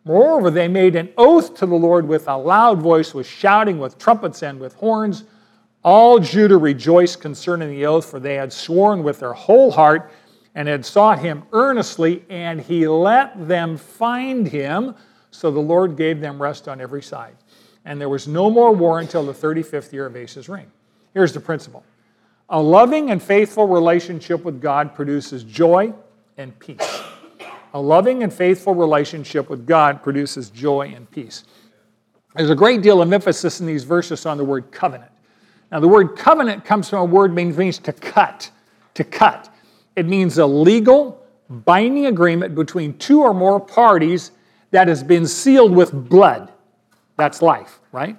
[0.04, 3.98] Moreover, they made an oath to the Lord with a loud voice, with shouting, with
[3.98, 5.24] trumpets, and with horns.
[5.84, 10.10] All Judah rejoiced concerning the oath, for they had sworn with their whole heart
[10.54, 14.94] and had sought him earnestly, and he let them find him.
[15.30, 17.36] So the Lord gave them rest on every side.
[17.84, 20.70] And there was no more war until the 35th year of Asa's reign.
[21.14, 21.84] Here's the principle
[22.50, 25.92] a loving and faithful relationship with God produces joy
[26.38, 27.02] and peace.
[27.74, 31.44] A loving and faithful relationship with God produces joy and peace.
[32.34, 35.10] There's a great deal of emphasis in these verses on the word covenant.
[35.70, 38.50] Now, the word covenant comes from a word means to cut,
[38.94, 39.52] to cut.
[39.96, 44.30] It means a legal, binding agreement between two or more parties
[44.70, 46.52] that has been sealed with blood.
[47.16, 48.16] That's life, right?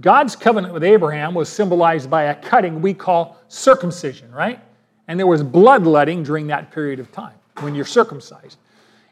[0.00, 4.60] God's covenant with Abraham was symbolized by a cutting we call circumcision, right?
[5.08, 8.58] And there was bloodletting during that period of time when you're circumcised.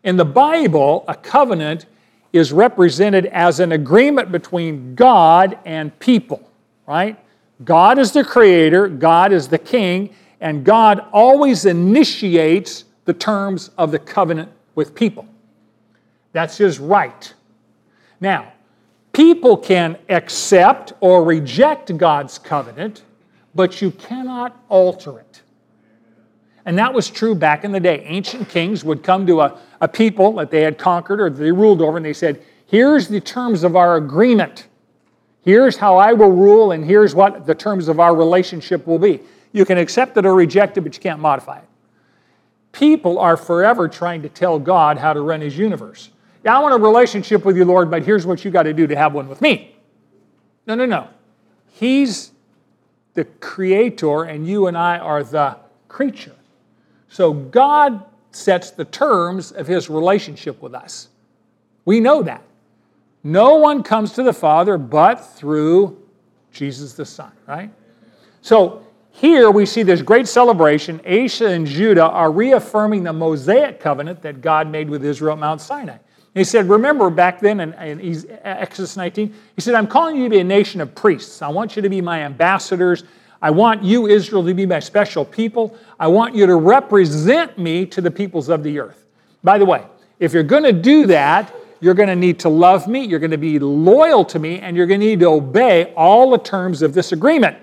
[0.02, 1.86] In the Bible, a covenant
[2.32, 6.50] is represented as an agreement between God and people,
[6.86, 7.18] right?
[7.64, 13.92] God is the creator, God is the king, and God always initiates the terms of
[13.92, 15.26] the covenant with people.
[16.32, 17.32] That's his right.
[18.20, 18.52] Now,
[19.12, 23.02] people can accept or reject God's covenant,
[23.54, 25.42] but you cannot alter it.
[26.64, 28.04] And that was true back in the day.
[28.04, 31.82] Ancient kings would come to a, a people that they had conquered or they ruled
[31.82, 34.68] over, and they said, Here's the terms of our agreement.
[35.42, 39.20] Here's how I will rule, and here's what the terms of our relationship will be.
[39.52, 41.64] You can accept it or reject it, but you can't modify it.
[42.70, 46.10] People are forever trying to tell God how to run his universe.
[46.44, 48.86] Yeah, I want a relationship with you, Lord, but here's what you got to do
[48.86, 49.76] to have one with me.
[50.66, 51.08] No, no, no.
[51.72, 52.32] He's
[53.14, 55.56] the creator, and you and I are the
[55.88, 56.34] creature.
[57.08, 61.08] So God sets the terms of his relationship with us.
[61.84, 62.42] We know that.
[63.24, 66.02] No one comes to the Father but through
[66.50, 67.70] Jesus the Son, right?
[68.40, 71.00] So here we see this great celebration.
[71.06, 75.60] Asa and Judah are reaffirming the Mosaic covenant that God made with Israel at Mount
[75.60, 75.98] Sinai.
[76.34, 80.30] He said, Remember back then in, in Exodus 19, he said, I'm calling you to
[80.30, 81.42] be a nation of priests.
[81.42, 83.04] I want you to be my ambassadors.
[83.42, 85.76] I want you, Israel, to be my special people.
[85.98, 89.04] I want you to represent me to the peoples of the earth.
[89.42, 89.84] By the way,
[90.20, 93.32] if you're going to do that, you're going to need to love me, you're going
[93.32, 96.80] to be loyal to me, and you're going to need to obey all the terms
[96.80, 97.56] of this agreement,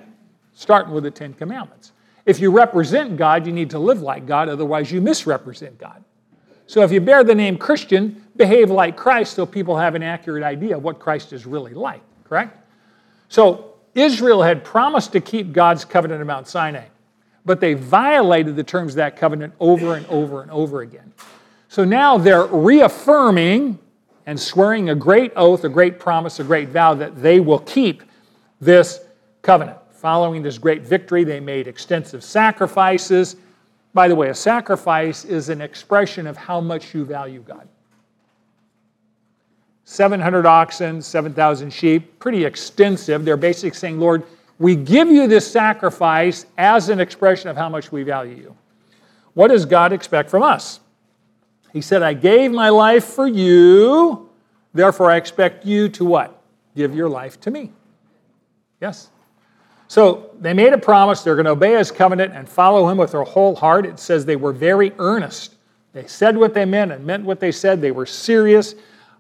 [0.53, 1.93] starting with the Ten Commandments.
[2.25, 6.03] If you represent God, you need to live like God, otherwise, you misrepresent God.
[6.69, 10.43] So if you bear the name Christian, behave like Christ so people have an accurate
[10.43, 12.55] idea of what Christ is really like, correct?
[13.27, 16.86] So Israel had promised to keep God's covenant at Mount Sinai,
[17.43, 21.12] but they violated the terms of that covenant over and over and over again.
[21.69, 23.79] So now they're reaffirming
[24.27, 28.03] and swearing a great oath, a great promise, a great vow that they will keep
[28.62, 28.99] this
[29.41, 29.79] covenant.
[29.89, 33.38] Following this great victory, they made extensive sacrifices.
[33.93, 37.67] By the way, a sacrifice is an expression of how much you value God.
[39.86, 43.25] 700 oxen, 7,000 sheep, pretty extensive.
[43.25, 44.23] They're basically saying, Lord,
[44.60, 48.56] we give you this sacrifice as an expression of how much we value you.
[49.34, 50.80] What does God expect from us?
[51.73, 54.30] He said, I gave my life for you,
[54.73, 56.39] therefore I expect you to what?
[56.75, 57.71] Give your life to me.
[58.82, 59.10] Yes?
[59.89, 63.12] So they made a promise, they're going to obey his covenant and follow him with
[63.12, 63.88] their whole heart.
[63.88, 65.56] It says they were very earnest.
[65.93, 67.82] They said what they meant and meant what they said.
[67.82, 68.75] They were serious.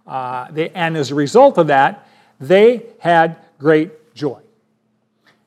[0.05, 2.07] Uh, they, and as a result of that,
[2.39, 4.39] they had great joy.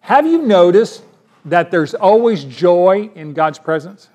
[0.00, 1.04] Have you noticed
[1.44, 4.08] that there's always joy in God's presence?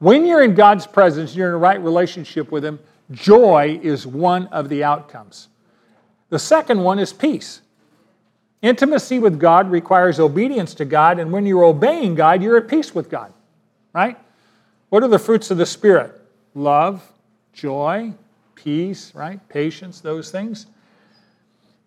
[0.00, 2.80] When you're in God's presence, you're in a right relationship with Him,
[3.12, 5.46] joy is one of the outcomes.
[6.30, 7.61] The second one is peace.
[8.62, 12.94] Intimacy with God requires obedience to God, and when you're obeying God, you're at peace
[12.94, 13.32] with God,
[13.92, 14.16] right?
[14.88, 16.12] What are the fruits of the Spirit?
[16.54, 17.02] Love,
[17.52, 18.12] joy,
[18.54, 19.46] peace, right?
[19.48, 20.66] Patience, those things.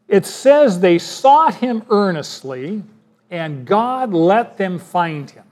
[0.08, 2.84] It says they sought Him earnestly,
[3.32, 5.46] and God let them find Him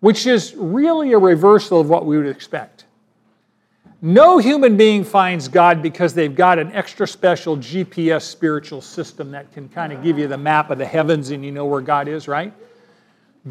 [0.00, 2.84] which is really a reversal of what we would expect.
[4.00, 9.52] No human being finds God because they've got an extra special GPS spiritual system that
[9.52, 12.06] can kind of give you the map of the heavens and you know where God
[12.06, 12.52] is, right?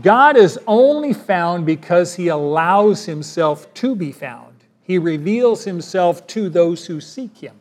[0.01, 4.53] God is only found because he allows himself to be found.
[4.83, 7.59] He reveals himself to those who seek him.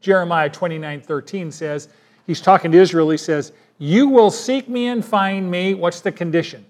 [0.00, 1.88] Jeremiah 29 13 says,
[2.26, 5.74] he's talking to Israel, he says, You will seek me and find me.
[5.74, 6.66] What's the condition?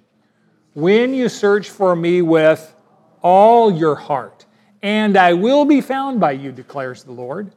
[0.74, 2.74] when you search for me with
[3.22, 4.43] all your heart,
[4.84, 7.50] and I will be found by you, declares the Lord.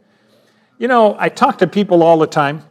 [0.77, 2.63] You know, I talk to people all the time,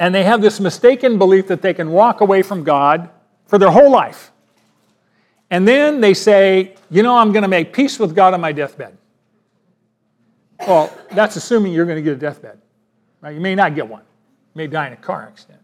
[0.00, 3.10] and they have this mistaken belief that they can walk away from God
[3.44, 4.32] for their whole life.
[5.50, 8.52] And then they say, you know, I'm going to make peace with God on my
[8.52, 8.96] deathbed.
[10.66, 12.58] Well, that's assuming you're going to get a deathbed.
[13.20, 13.34] Right?
[13.34, 14.00] You may not get one.
[14.00, 15.60] You may die in a car accident.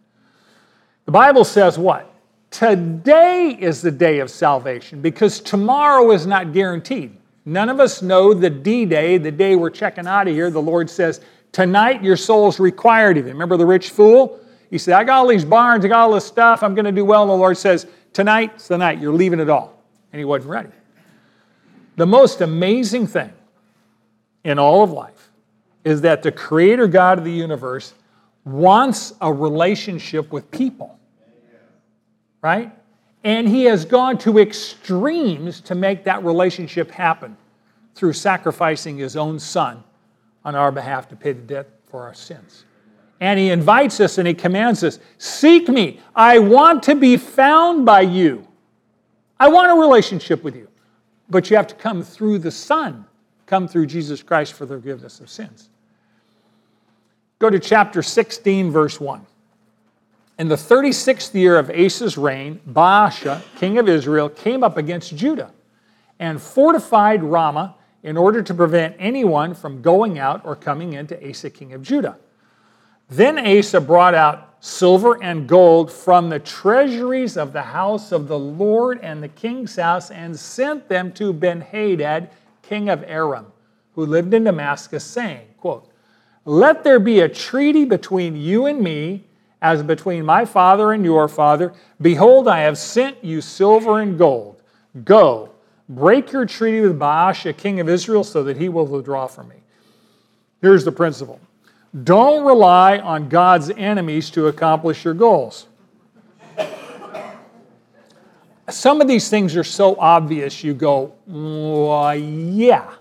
[1.06, 2.12] The Bible says what?
[2.50, 7.14] Today is the day of salvation because tomorrow is not guaranteed.
[7.48, 10.50] None of us know the D day, the day we're checking out of here.
[10.50, 13.32] The Lord says, Tonight your soul's required of you.
[13.32, 14.38] Remember the rich fool?
[14.68, 16.92] He said, I got all these barns, I got all this stuff, I'm going to
[16.92, 17.22] do well.
[17.22, 19.82] And the Lord says, Tonight's the night, you're leaving it all.
[20.12, 20.68] And he wasn't ready.
[21.96, 23.32] The most amazing thing
[24.44, 25.30] in all of life
[25.84, 27.94] is that the Creator God of the universe
[28.44, 30.98] wants a relationship with people
[32.42, 32.72] right?
[33.24, 37.36] And he has gone to extremes to make that relationship happen
[37.94, 39.82] through sacrificing his own son
[40.44, 42.64] on our behalf to pay the debt for our sins.
[43.20, 46.00] And he invites us and he commands us Seek me.
[46.14, 48.46] I want to be found by you.
[49.40, 50.68] I want a relationship with you.
[51.28, 53.04] But you have to come through the Son,
[53.46, 55.68] come through Jesus Christ for the forgiveness of sins.
[57.38, 59.24] Go to chapter 16, verse 1.
[60.38, 65.50] In the 36th year of Asa's reign, Baasha, king of Israel, came up against Judah
[66.20, 67.74] and fortified Ramah
[68.04, 72.18] in order to prevent anyone from going out or coming into Asa, king of Judah.
[73.10, 78.38] Then Asa brought out silver and gold from the treasuries of the house of the
[78.38, 82.30] Lord and the king's house and sent them to Ben-Hadad,
[82.62, 83.46] king of Aram,
[83.94, 85.90] who lived in Damascus, saying, quote,
[86.44, 89.24] Let there be a treaty between you and me
[89.60, 91.72] as between my father and your father.
[92.00, 94.62] Behold, I have sent you silver and gold.
[95.04, 95.50] Go,
[95.88, 99.56] break your treaty with Baasha, king of Israel, so that he will withdraw from me.
[100.60, 101.40] Here's the principle
[102.04, 105.66] don't rely on God's enemies to accomplish your goals.
[108.68, 112.92] Some of these things are so obvious, you go, well, yeah.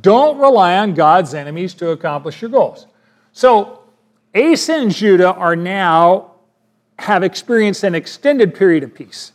[0.00, 2.88] Don't rely on God's enemies to accomplish your goals.
[3.32, 3.85] So,
[4.36, 6.32] Asa and Judah are now
[6.98, 9.32] have experienced an extended period of peace.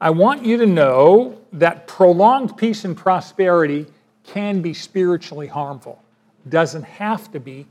[0.00, 3.86] I want you to know that prolonged peace and prosperity
[4.24, 6.02] can be spiritually harmful.
[6.48, 7.66] Doesn't have to be,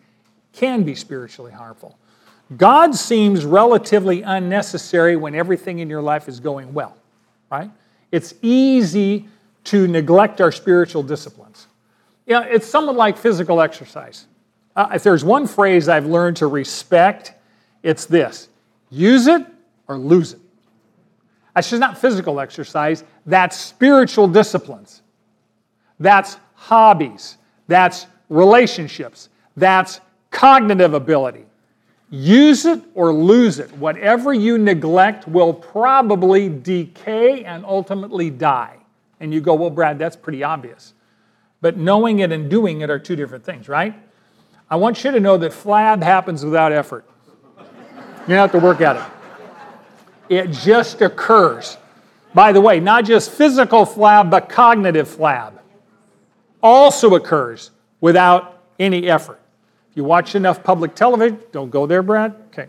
[0.54, 1.98] can be spiritually harmful.
[2.58, 6.98] God seems relatively unnecessary when everything in your life is going well,
[7.52, 7.72] right?
[8.12, 9.28] It's easy
[9.66, 11.68] to neglect our spiritual disciplines.
[12.26, 14.26] You know, it's somewhat like physical exercise.
[14.76, 17.34] Uh, if there's one phrase I've learned to respect,
[17.84, 18.50] it's this
[18.90, 19.46] use it
[19.88, 20.40] or lose it.
[21.56, 25.02] That's just not physical exercise, that's spiritual disciplines.
[26.00, 27.38] That's hobbies.
[27.68, 29.30] That's relationships.
[29.58, 30.00] That's
[30.32, 31.46] cognitive ability.
[32.10, 33.72] Use it or lose it.
[33.74, 38.78] Whatever you neglect will probably decay and ultimately die.
[39.20, 40.94] And you go, well, Brad, that's pretty obvious.
[41.62, 43.94] But knowing it and doing it are two different things, right?
[44.70, 47.06] I want you to know that flab happens without effort.
[47.58, 49.04] You don't have to work at it.
[50.30, 51.78] It just occurs.
[52.36, 55.54] By the way, not just physical flab, but cognitive flab
[56.62, 59.40] also occurs without any effort.
[59.90, 62.36] If you watch enough public television, don't go there, Brad.
[62.48, 62.68] Okay.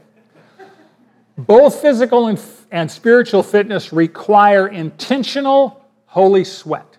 [1.36, 2.40] Both physical and,
[2.70, 6.96] and spiritual fitness require intentional holy sweat.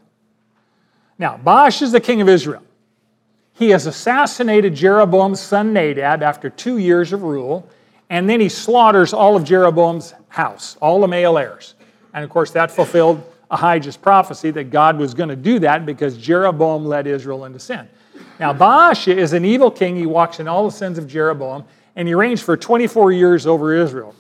[1.17, 2.63] Now, Baasha is the king of Israel.
[3.53, 7.67] He has assassinated Jeroboam's son Nadab after two years of rule,
[8.09, 11.75] and then he slaughters all of Jeroboam's house, all the male heirs.
[12.13, 16.17] And of course, that fulfilled Ahijah's prophecy that God was going to do that because
[16.17, 17.87] Jeroboam led Israel into sin.
[18.39, 19.95] Now, Baasha is an evil king.
[19.95, 21.63] He walks in all the sins of Jeroboam,
[21.95, 24.15] and he reigns for 24 years over Israel.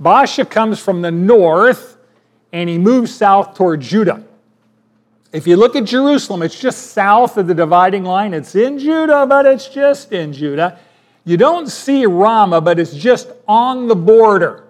[0.00, 1.96] Baasha comes from the north,
[2.52, 4.23] and he moves south toward Judah.
[5.34, 8.32] If you look at Jerusalem, it's just south of the dividing line.
[8.32, 10.78] It's in Judah, but it's just in Judah.
[11.24, 14.62] You don't see Ramah, but it's just on the border.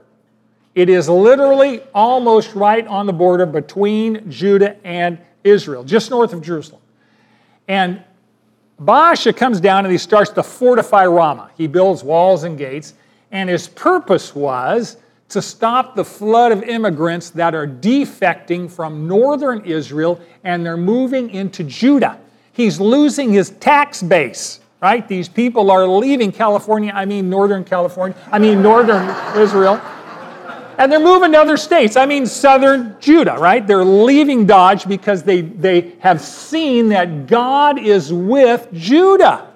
[0.75, 6.41] It is literally almost right on the border between Judah and Israel, just north of
[6.41, 6.81] Jerusalem.
[7.69, 8.03] And
[8.81, 11.51] Baasha comes down and he starts to fortify Ramah.
[11.59, 12.95] He builds walls and gates,
[13.33, 14.97] and his purpose was
[15.29, 21.31] to stop the flood of immigrants that are defecting from northern Israel and they're moving
[21.31, 22.19] into Judah.
[22.53, 25.07] He's losing his tax base, right?
[25.09, 29.81] These people are leaving California, I mean northern California, I mean northern Israel
[30.79, 31.97] and they're moving to other states.
[31.97, 33.65] I mean, southern Judah, right?
[33.67, 39.54] They're leaving Dodge because they, they have seen that God is with Judah.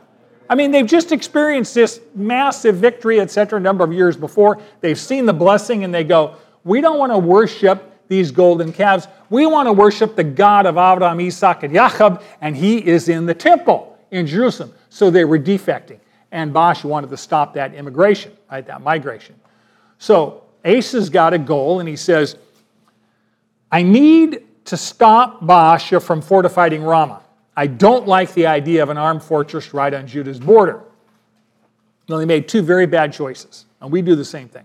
[0.49, 4.61] I mean, they've just experienced this massive victory, et cetera, a number of years before.
[4.81, 9.07] They've seen the blessing and they go, We don't want to worship these golden calves.
[9.31, 13.27] We want to worship the God of Abraham, Isaac, and Jacob, and he is in
[13.27, 14.73] the temple in Jerusalem.
[14.89, 16.01] So they were defecting.
[16.33, 19.35] And Baasha wanted to stop that immigration, right, that migration.
[19.99, 22.37] So Asa's got a goal, and he says,
[23.71, 27.23] I need to stop Baasha from fortifying Ramah.
[27.59, 30.81] I don't like the idea of an armed fortress right on Judah's border.
[32.09, 34.63] Well, he made two very bad choices, and we do the same thing.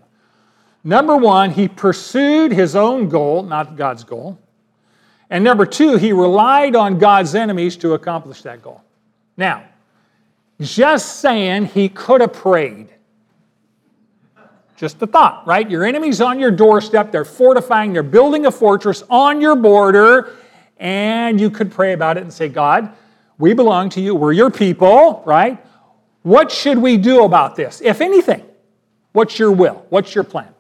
[0.84, 4.38] Number one, he pursued his own goal, not God's goal.
[5.32, 8.84] And number two, he relied on God's enemies to accomplish that goal.
[9.38, 9.64] Now,
[10.62, 12.90] just saying he could have prayed.
[14.78, 15.68] Just a thought, right?
[15.68, 20.36] Your enemy's on your doorstep, they're fortifying, they're building a fortress on your border,
[20.78, 22.92] and you could pray about it and say, God,
[23.38, 25.64] we belong to you, we're your people, right?
[26.24, 27.82] What should we do about this?
[27.84, 28.44] If anything,
[29.12, 29.86] what's your will?
[29.90, 30.54] What's your plan?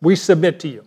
[0.00, 0.84] We submit to you.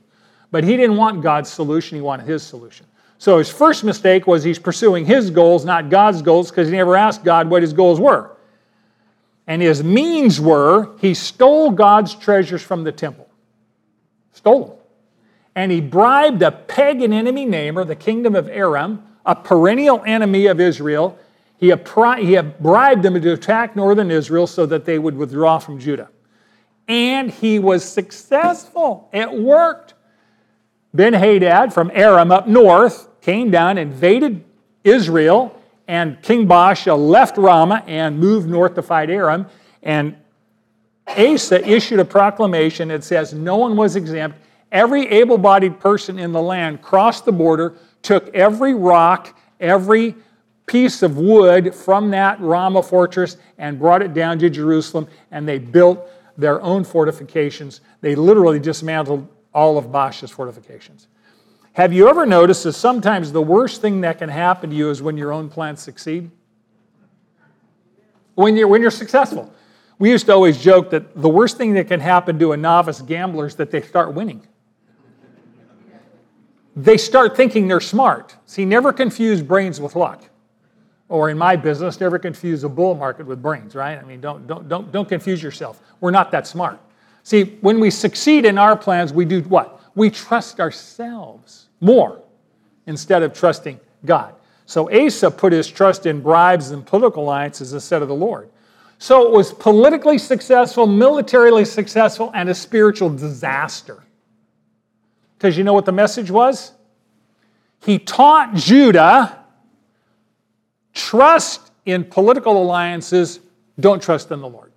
[0.51, 2.85] But he didn't want God's solution, he wanted his solution.
[3.17, 6.95] So his first mistake was he's pursuing his goals, not God's goals, because he never
[6.95, 8.35] asked God what his goals were.
[9.47, 13.29] And his means were he stole God's treasures from the temple.
[14.33, 14.74] Stole them.
[15.55, 20.59] And he bribed a pagan enemy namer, the kingdom of Aram, a perennial enemy of
[20.59, 21.17] Israel.
[21.57, 26.09] He, he bribed them to attack northern Israel so that they would withdraw from Judah.
[26.87, 29.09] And he was successful.
[29.13, 29.93] It worked.
[30.93, 34.43] Ben Hadad from Aram up north came down, invaded
[34.83, 39.47] Israel, and King Baasha left Ramah and moved north to fight Aram.
[39.83, 40.15] And
[41.07, 44.39] Asa issued a proclamation that says no one was exempt.
[44.71, 50.15] Every able bodied person in the land crossed the border, took every rock, every
[50.65, 55.59] piece of wood from that Ramah fortress, and brought it down to Jerusalem, and they
[55.59, 57.81] built their own fortifications.
[58.01, 61.07] They literally dismantled all of Baasha's fortifications.
[61.73, 65.01] Have you ever noticed that sometimes the worst thing that can happen to you is
[65.01, 66.31] when your own plans succeed?
[68.35, 69.53] When you're, when you're successful.
[69.97, 73.01] We used to always joke that the worst thing that can happen to a novice
[73.01, 74.45] gambler is that they start winning.
[76.75, 78.35] They start thinking they're smart.
[78.45, 80.23] See, never confuse brains with luck.
[81.07, 83.97] Or in my business, never confuse a bull market with brains, right?
[83.97, 85.81] I mean, don't, don't, don't, don't confuse yourself.
[86.01, 86.79] We're not that smart.
[87.23, 89.81] See, when we succeed in our plans, we do what?
[89.95, 92.21] We trust ourselves more
[92.87, 94.35] instead of trusting God.
[94.65, 98.49] So Asa put his trust in bribes and political alliances instead of the Lord.
[98.97, 104.03] So it was politically successful, militarily successful, and a spiritual disaster.
[105.37, 106.71] Because you know what the message was?
[107.79, 109.43] He taught Judah
[110.93, 113.39] trust in political alliances,
[113.79, 114.71] don't trust in the Lord.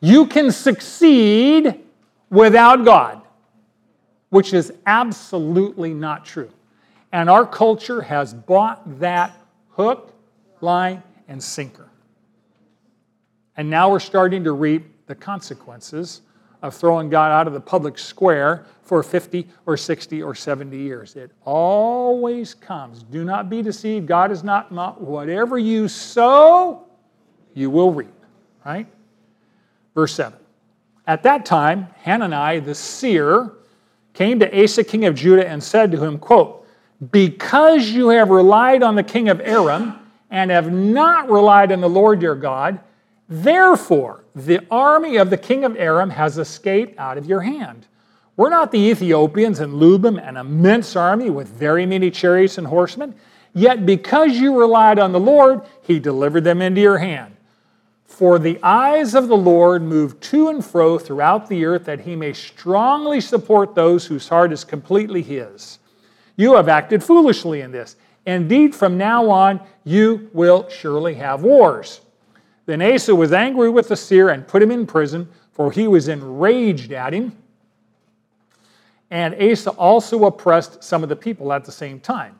[0.00, 1.80] You can succeed
[2.30, 3.22] without God,
[4.30, 6.50] which is absolutely not true.
[7.12, 9.36] And our culture has bought that
[9.70, 10.14] hook,
[10.60, 11.88] line, and sinker.
[13.56, 16.22] And now we're starting to reap the consequences
[16.62, 21.16] of throwing God out of the public square for 50 or 60 or 70 years.
[21.16, 23.02] It always comes.
[23.02, 24.06] Do not be deceived.
[24.06, 25.00] God is not mocked.
[25.00, 26.86] Whatever you sow,
[27.52, 28.14] you will reap.
[28.64, 28.86] Right?
[29.94, 30.38] Verse 7.
[31.06, 33.52] At that time, Hanani the seer
[34.12, 36.66] came to Asa, king of Judah, and said to him, quote,
[37.10, 39.98] Because you have relied on the king of Aram
[40.30, 42.80] and have not relied on the Lord your God,
[43.28, 47.86] therefore the army of the king of Aram has escaped out of your hand.
[48.36, 53.14] We're not the Ethiopians and Lubim, an immense army with very many chariots and horsemen.
[53.54, 57.36] Yet because you relied on the Lord, he delivered them into your hand.
[58.04, 62.14] For the eyes of the Lord move to and fro throughout the earth that he
[62.14, 65.78] may strongly support those whose heart is completely his.
[66.36, 67.96] You have acted foolishly in this.
[68.26, 72.00] Indeed, from now on, you will surely have wars.
[72.66, 76.08] Then Asa was angry with the seer and put him in prison, for he was
[76.08, 77.36] enraged at him.
[79.10, 82.38] And Asa also oppressed some of the people at the same time.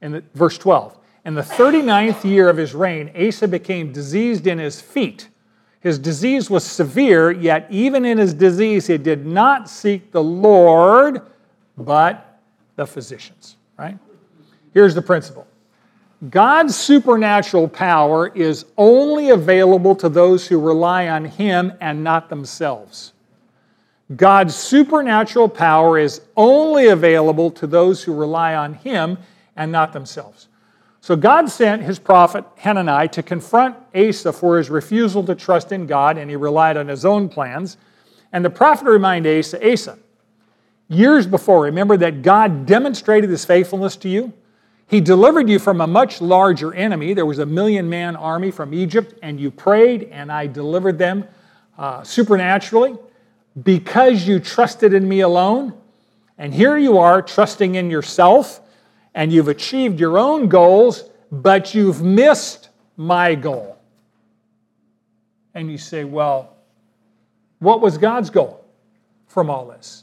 [0.00, 4.58] In the, verse 12, in the 39th year of his reign, Asa became diseased in
[4.58, 5.28] his feet.
[5.80, 11.22] His disease was severe, yet even in his disease, he did not seek the Lord,
[11.76, 12.40] but
[12.76, 13.98] the physicians, right?
[14.72, 15.46] Here's the principle
[16.30, 23.12] God's supernatural power is only available to those who rely on Him and not themselves.
[24.16, 29.18] God's supernatural power is only available to those who rely on Him
[29.56, 30.48] and not themselves.
[31.04, 35.86] So God sent his prophet Hanani to confront Asa for his refusal to trust in
[35.86, 37.76] God, and he relied on his own plans.
[38.32, 39.98] And the prophet reminded Asa, Asa,
[40.88, 44.32] years before, remember that God demonstrated his faithfulness to you?
[44.86, 47.12] He delivered you from a much larger enemy.
[47.12, 51.28] There was a million man army from Egypt, and you prayed, and I delivered them
[51.76, 52.96] uh, supernaturally
[53.62, 55.74] because you trusted in me alone.
[56.38, 58.60] And here you are trusting in yourself
[59.14, 63.78] and you've achieved your own goals, but you've missed my goal.
[65.54, 66.56] And you say, well,
[67.60, 68.64] what was God's goal
[69.28, 70.02] from all this?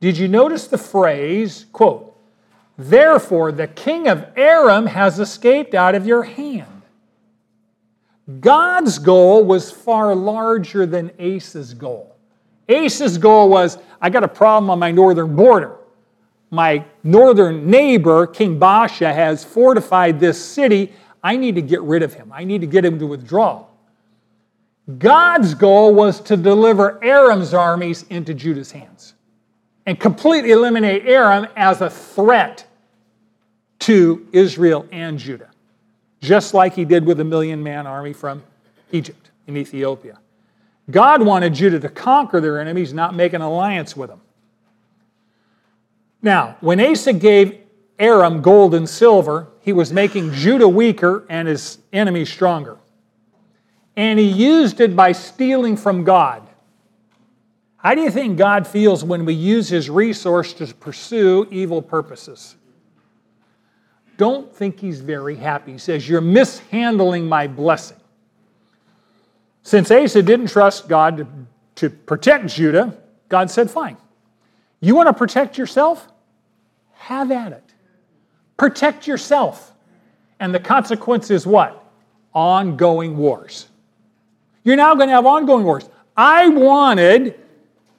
[0.00, 2.14] Did you notice the phrase, quote,
[2.76, 6.82] therefore the king of Aram has escaped out of your hand?
[8.40, 12.14] God's goal was far larger than Asa's goal.
[12.68, 15.78] Asa's goal was, I got a problem on my northern border
[16.50, 20.92] my northern neighbor, King Baasha, has fortified this city.
[21.22, 22.32] I need to get rid of him.
[22.32, 23.66] I need to get him to withdraw.
[24.98, 29.14] God's goal was to deliver Aram's armies into Judah's hands
[29.84, 32.66] and completely eliminate Aram as a threat
[33.80, 35.50] to Israel and Judah,
[36.20, 38.42] just like he did with a million man army from
[38.92, 40.18] Egypt and Ethiopia.
[40.90, 44.20] God wanted Judah to conquer their enemies, not make an alliance with them.
[46.22, 47.58] Now, when Asa gave
[47.98, 52.78] Aram gold and silver, he was making Judah weaker and his enemies stronger.
[53.96, 56.48] And he used it by stealing from God.
[57.76, 62.56] How do you think God feels when we use his resource to pursue evil purposes?
[64.16, 65.72] Don't think he's very happy.
[65.72, 67.97] He says, You're mishandling my blessing.
[69.68, 71.26] Since Asa didn't trust God to,
[71.74, 72.96] to protect Judah,
[73.28, 73.98] God said, Fine.
[74.80, 76.08] You want to protect yourself?
[76.94, 77.74] Have at it.
[78.56, 79.74] Protect yourself.
[80.40, 81.84] And the consequence is what?
[82.32, 83.68] Ongoing wars.
[84.64, 85.86] You're now going to have ongoing wars.
[86.16, 87.38] I wanted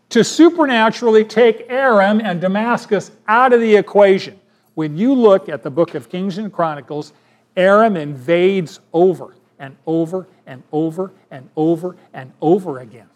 [0.09, 4.39] to supernaturally take Aram and Damascus out of the equation.
[4.73, 7.13] When you look at the book of Kings and Chronicles,
[7.55, 13.09] Aram invades over and over and over and over and over again.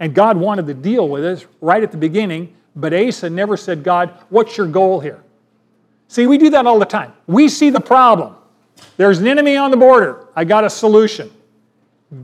[0.00, 3.84] And God wanted to deal with this right at the beginning, but Asa never said,
[3.84, 5.22] God, what's your goal here?
[6.08, 7.12] See, we do that all the time.
[7.26, 8.36] We see the problem
[8.96, 10.26] There's an enemy on the border.
[10.34, 11.30] I got a solution.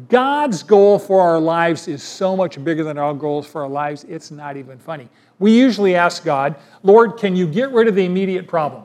[0.09, 4.05] God's goal for our lives is so much bigger than our goals for our lives,
[4.05, 5.09] it's not even funny.
[5.39, 8.85] We usually ask God, Lord, can you get rid of the immediate problem?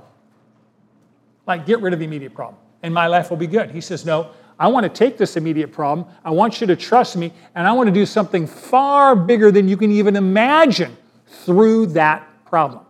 [1.45, 3.71] Like, get rid of the immediate problem, and my life will be good.
[3.71, 4.29] He says, No,
[4.59, 6.07] I want to take this immediate problem.
[6.23, 9.67] I want you to trust me, and I want to do something far bigger than
[9.67, 10.95] you can even imagine
[11.27, 12.85] through that problem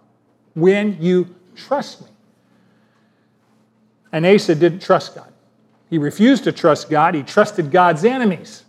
[0.56, 2.08] when you trust me.
[4.12, 5.32] And Asa didn't trust God.
[5.90, 7.16] He refused to trust God.
[7.16, 8.64] He trusted God's enemies.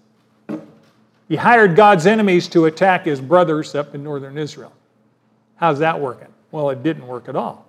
[1.28, 4.72] He hired God's enemies to attack his brothers up in northern Israel.
[5.56, 6.28] How's that working?
[6.50, 7.63] Well, it didn't work at all.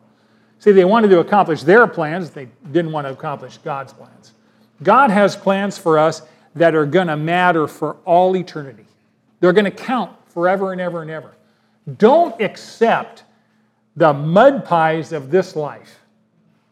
[0.66, 4.32] See, they wanted to accomplish their plans, they didn't want to accomplish God's plans.
[4.82, 6.24] God has plans for us
[6.56, 8.88] that are going to matter for all eternity.
[9.40, 11.36] They're going to count forever and ever and ever.
[12.00, 13.26] Don't accept
[13.96, 16.00] the mud pies of this life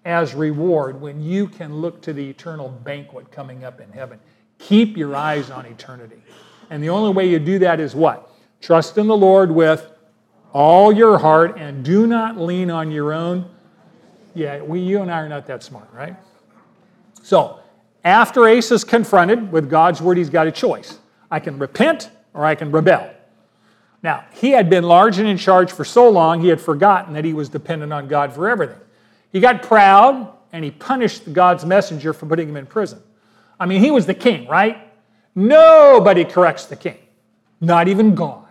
[0.05, 4.17] as reward when you can look to the eternal banquet coming up in heaven.
[4.57, 6.23] Keep your eyes on eternity.
[6.71, 8.27] And the only way you do that is what?
[8.59, 9.87] Trust in the Lord with
[10.51, 13.52] all your heart and do not lean on your own.
[14.33, 16.15] Yeah, we, you and I are not that smart, right?
[17.21, 17.59] So,
[18.03, 20.99] after Asa is confronted with God's word, he's got a choice.
[21.31, 23.09] I can repent or I can rebel.
[24.01, 27.23] Now, he had been large and in charge for so long, he had forgotten that
[27.23, 28.79] he was dependent on God for everything.
[29.31, 33.01] He got proud and he punished God's messenger for putting him in prison.
[33.59, 34.91] I mean, he was the king, right?
[35.35, 36.97] Nobody corrects the king,
[37.61, 38.45] not even God,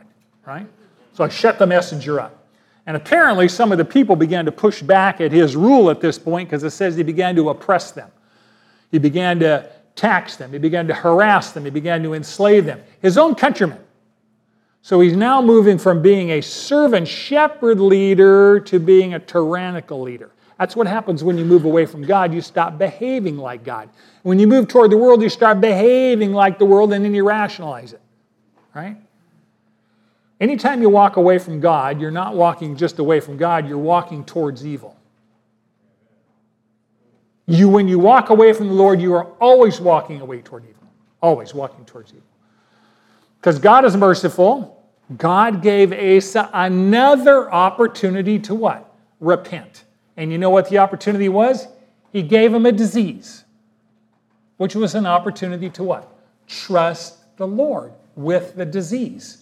[0.47, 0.67] right?
[1.13, 2.42] So I shut the messenger up.
[2.87, 6.19] And apparently, some of the people began to push back at his rule at this
[6.19, 8.11] point because it says he began to oppress them.
[8.91, 12.83] He began to tax them, he began to harass them, he began to enslave them,
[13.01, 13.79] his own countrymen.
[14.81, 20.33] So he's now moving from being a servant shepherd leader to being a tyrannical leader.
[20.59, 22.35] That's what happens when you move away from God.
[22.35, 23.89] You stop behaving like God.
[24.23, 27.25] When you move toward the world, you start behaving like the world and then you
[27.27, 28.01] rationalize it.
[28.75, 28.97] Right?
[30.43, 34.25] Anytime you walk away from God, you're not walking just away from God, you're walking
[34.25, 34.97] towards evil.
[37.47, 40.89] You, when you walk away from the Lord, you are always walking away toward evil.
[41.21, 42.27] Always walking towards evil.
[43.41, 44.85] Because God is merciful,
[45.17, 48.93] God gave Asa another opportunity to what?
[49.21, 49.85] Repent.
[50.17, 51.69] And you know what the opportunity was?
[52.13, 53.45] He gave him a disease,
[54.57, 56.13] which was an opportunity to what?
[56.49, 59.42] Trust the Lord with the disease.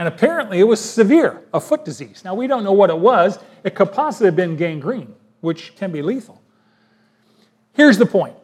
[0.00, 2.22] And apparently it was severe, a foot disease.
[2.24, 3.38] Now we don't know what it was.
[3.64, 6.40] It could possibly have been gangrene, which can be lethal.
[7.74, 8.34] Here's the point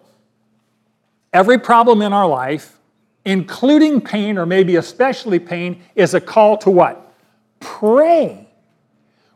[1.33, 2.79] every problem in our life,
[3.25, 7.11] including pain or maybe especially pain, is a call to what?
[7.59, 8.51] Pray.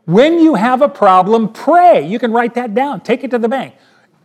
[0.05, 2.07] When you have a problem, pray.
[2.07, 3.73] You can write that down, take it to the bank.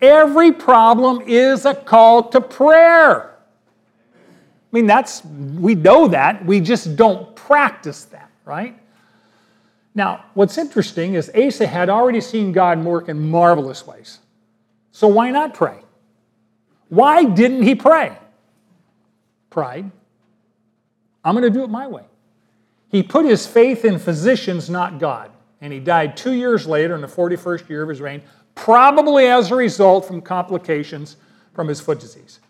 [0.03, 3.36] Every problem is a call to prayer.
[4.73, 8.79] I mean, that's, we know that, we just don't practice that, right?
[9.95, 14.19] Now, what's interesting is Asa had already seen God work in marvelous ways.
[14.93, 15.79] So why not pray?
[16.89, 18.17] Why didn't he pray?
[19.51, 19.91] Pride.
[21.25, 22.05] I'm going to do it my way.
[22.89, 27.01] He put his faith in physicians, not God and he died two years later in
[27.01, 28.23] the 41st year of his reign,
[28.55, 31.17] probably as a result from complications
[31.55, 32.41] from his foot disease.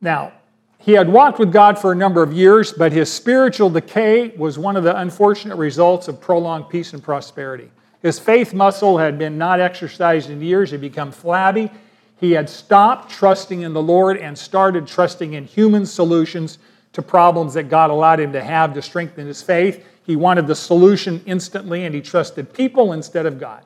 [0.00, 0.32] Now,
[0.78, 4.58] he had walked with God for a number of years, but his spiritual decay was
[4.58, 7.70] one of the unfortunate results of prolonged peace and prosperity.
[8.00, 11.70] His faith muscle had been not exercised in years, he had become flabby.
[12.20, 16.58] He had stopped trusting in the Lord and started trusting in human solutions
[16.92, 19.86] to problems that God allowed him to have to strengthen his faith.
[20.04, 23.64] He wanted the solution instantly and he trusted people instead of God.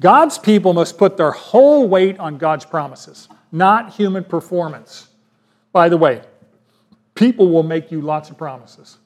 [0.00, 5.08] God's people must put their whole weight on God's promises, not human performance.
[5.72, 6.22] By the way,
[7.14, 8.98] people will make you lots of promises.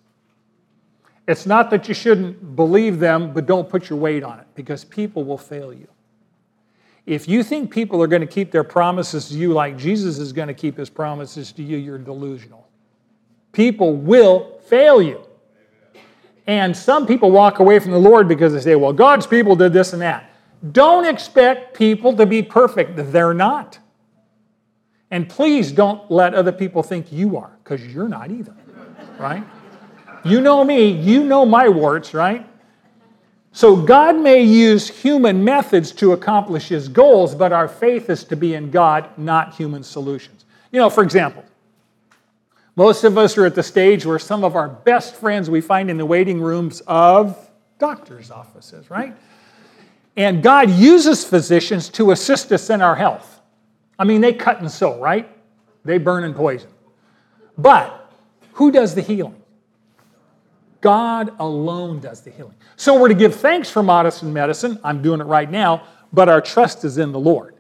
[1.29, 4.85] It's not that you shouldn't believe them, but don't put your weight on it because
[4.85, 5.89] people will fail you.
[7.05, 10.33] If you think people are going to keep their promises to you like Jesus is
[10.33, 12.67] going to keep his promises to you, you're delusional.
[13.53, 15.25] People will fail you.
[16.49, 19.73] And some people walk away from the Lord because they say, well, God's people did
[19.73, 20.31] this and that.
[20.73, 22.93] Don't expect people to be perfect.
[23.13, 23.79] They're not.
[25.11, 28.55] And please don't let other people think you are, because you're not either,
[29.19, 29.45] right?
[30.25, 32.45] You know me, you know my warts, right?
[33.53, 38.37] So God may use human methods to accomplish his goals, but our faith is to
[38.37, 40.45] be in God, not human solutions.
[40.73, 41.45] You know, for example,
[42.75, 45.89] most of us are at the stage where some of our best friends we find
[45.89, 47.49] in the waiting rooms of
[47.79, 49.17] doctors' offices, right?
[50.17, 53.36] And God uses physicians to assist us in our health.
[53.99, 55.29] I mean, they cut and sew, right?
[55.85, 56.71] They burn and poison.
[57.57, 58.13] But
[58.53, 59.43] who does the healing?
[60.81, 62.55] God alone does the healing.
[62.77, 64.79] So we're to give thanks for modern medicine.
[64.85, 67.57] I'm doing it right now, but our trust is in the Lord,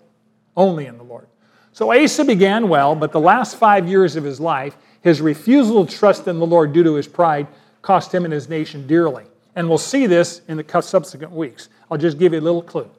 [0.56, 1.26] only in the Lord.
[1.72, 5.96] So Asa began well, but the last five years of his life, his refusal to
[5.96, 7.46] trust in the Lord due to his pride
[7.82, 9.24] cost him and his nation dearly.
[9.54, 11.68] And we'll see this in the subsequent weeks.
[11.90, 12.90] I'll just give you a little clue.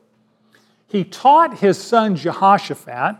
[0.88, 3.18] He taught his son Jehoshaphat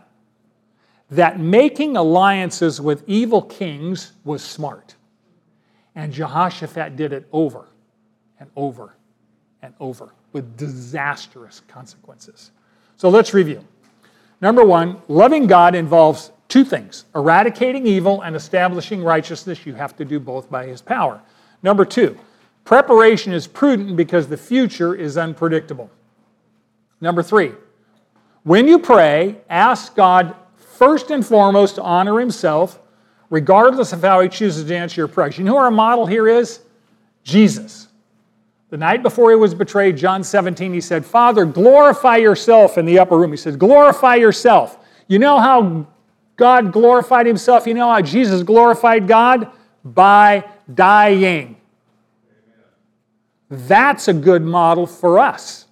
[1.10, 4.96] that making alliances with evil kings was smart.
[5.96, 7.66] And Jehoshaphat did it over
[8.40, 8.94] and over
[9.62, 12.52] and over with disastrous consequences.
[12.98, 13.64] So let's review.
[14.42, 19.66] Number one, loving God involves two things eradicating evil and establishing righteousness.
[19.66, 21.22] You have to do both by His power.
[21.64, 22.18] Number two,
[22.64, 25.90] preparation is prudent because the future is unpredictable.
[27.02, 27.54] Number three,
[28.44, 30.36] when you pray, ask God
[30.78, 32.80] first and foremost to honor Himself,
[33.30, 35.38] regardless of how He chooses to answer your prayers.
[35.38, 36.62] You know who our model here is?
[37.24, 37.88] Jesus.
[38.70, 43.00] The night before he was betrayed, John 17, he said, Father, glorify yourself in the
[43.00, 43.32] upper room.
[43.32, 44.86] He said, glorify yourself.
[45.08, 45.88] You know how
[46.36, 47.66] God glorified himself?
[47.66, 49.52] You know how Jesus glorified God?
[49.86, 51.56] By dying.
[53.50, 55.66] That's a good model for us.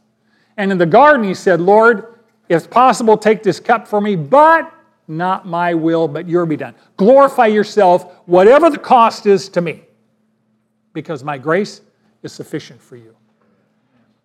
[0.56, 2.16] And in the garden, he said, Lord,
[2.48, 4.72] if possible, take this cup for me, but
[5.08, 6.76] not my will, but your be done.
[6.98, 9.82] Glorify yourself, whatever the cost is to me,
[10.94, 11.82] because my grace
[12.24, 13.16] is sufficient for you.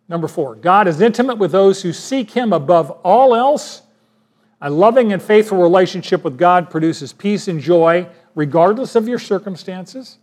[0.09, 3.83] Number four, God is intimate with those who seek Him above all else.
[4.63, 10.19] A loving and faithful relationship with God produces peace and joy, regardless of your circumstances.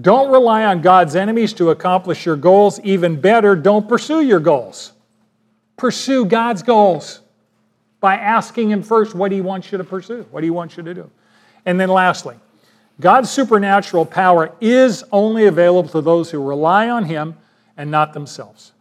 [0.00, 2.80] Don't rely on God's enemies to accomplish your goals.
[2.80, 4.92] Even better, don't pursue your goals.
[5.76, 7.20] Pursue God's goals
[8.00, 10.94] by asking Him first what He wants you to pursue, what He wants you to
[10.94, 11.10] do.
[11.64, 12.36] And then lastly,
[13.00, 17.36] God's supernatural power is only available to those who rely on Him
[17.76, 18.72] and not themselves.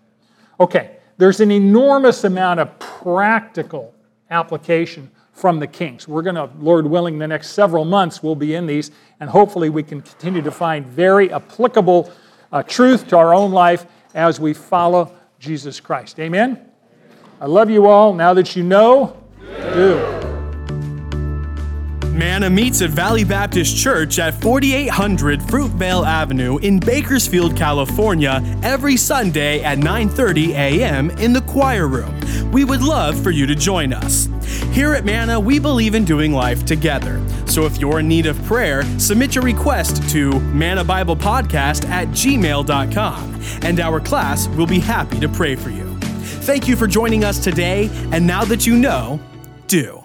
[0.59, 3.93] Okay, there's an enormous amount of practical
[4.29, 6.07] application from the kings.
[6.07, 9.69] We're going to, Lord willing, the next several months we'll be in these, and hopefully
[9.69, 12.11] we can continue to find very applicable
[12.53, 16.19] uh, truth to our own life as we follow Jesus Christ.
[16.19, 16.71] Amen?
[17.39, 18.13] I love you all.
[18.13, 19.17] Now that you know,
[19.73, 20.15] do.
[22.15, 29.61] Manna meets at Valley Baptist Church at 4800 Fruitvale Avenue in Bakersfield, California, every Sunday
[29.61, 31.09] at 9:30 a.m.
[31.11, 32.17] in the choir room.
[32.51, 34.29] We would love for you to join us.
[34.71, 37.21] Here at Manna, we believe in doing life together.
[37.47, 42.07] So if you're in need of prayer, submit your request to Manna Bible Podcast at
[42.09, 45.84] gmail.com, and our class will be happy to pray for you.
[46.45, 49.19] Thank you for joining us today, and now that you know,
[49.65, 50.04] do.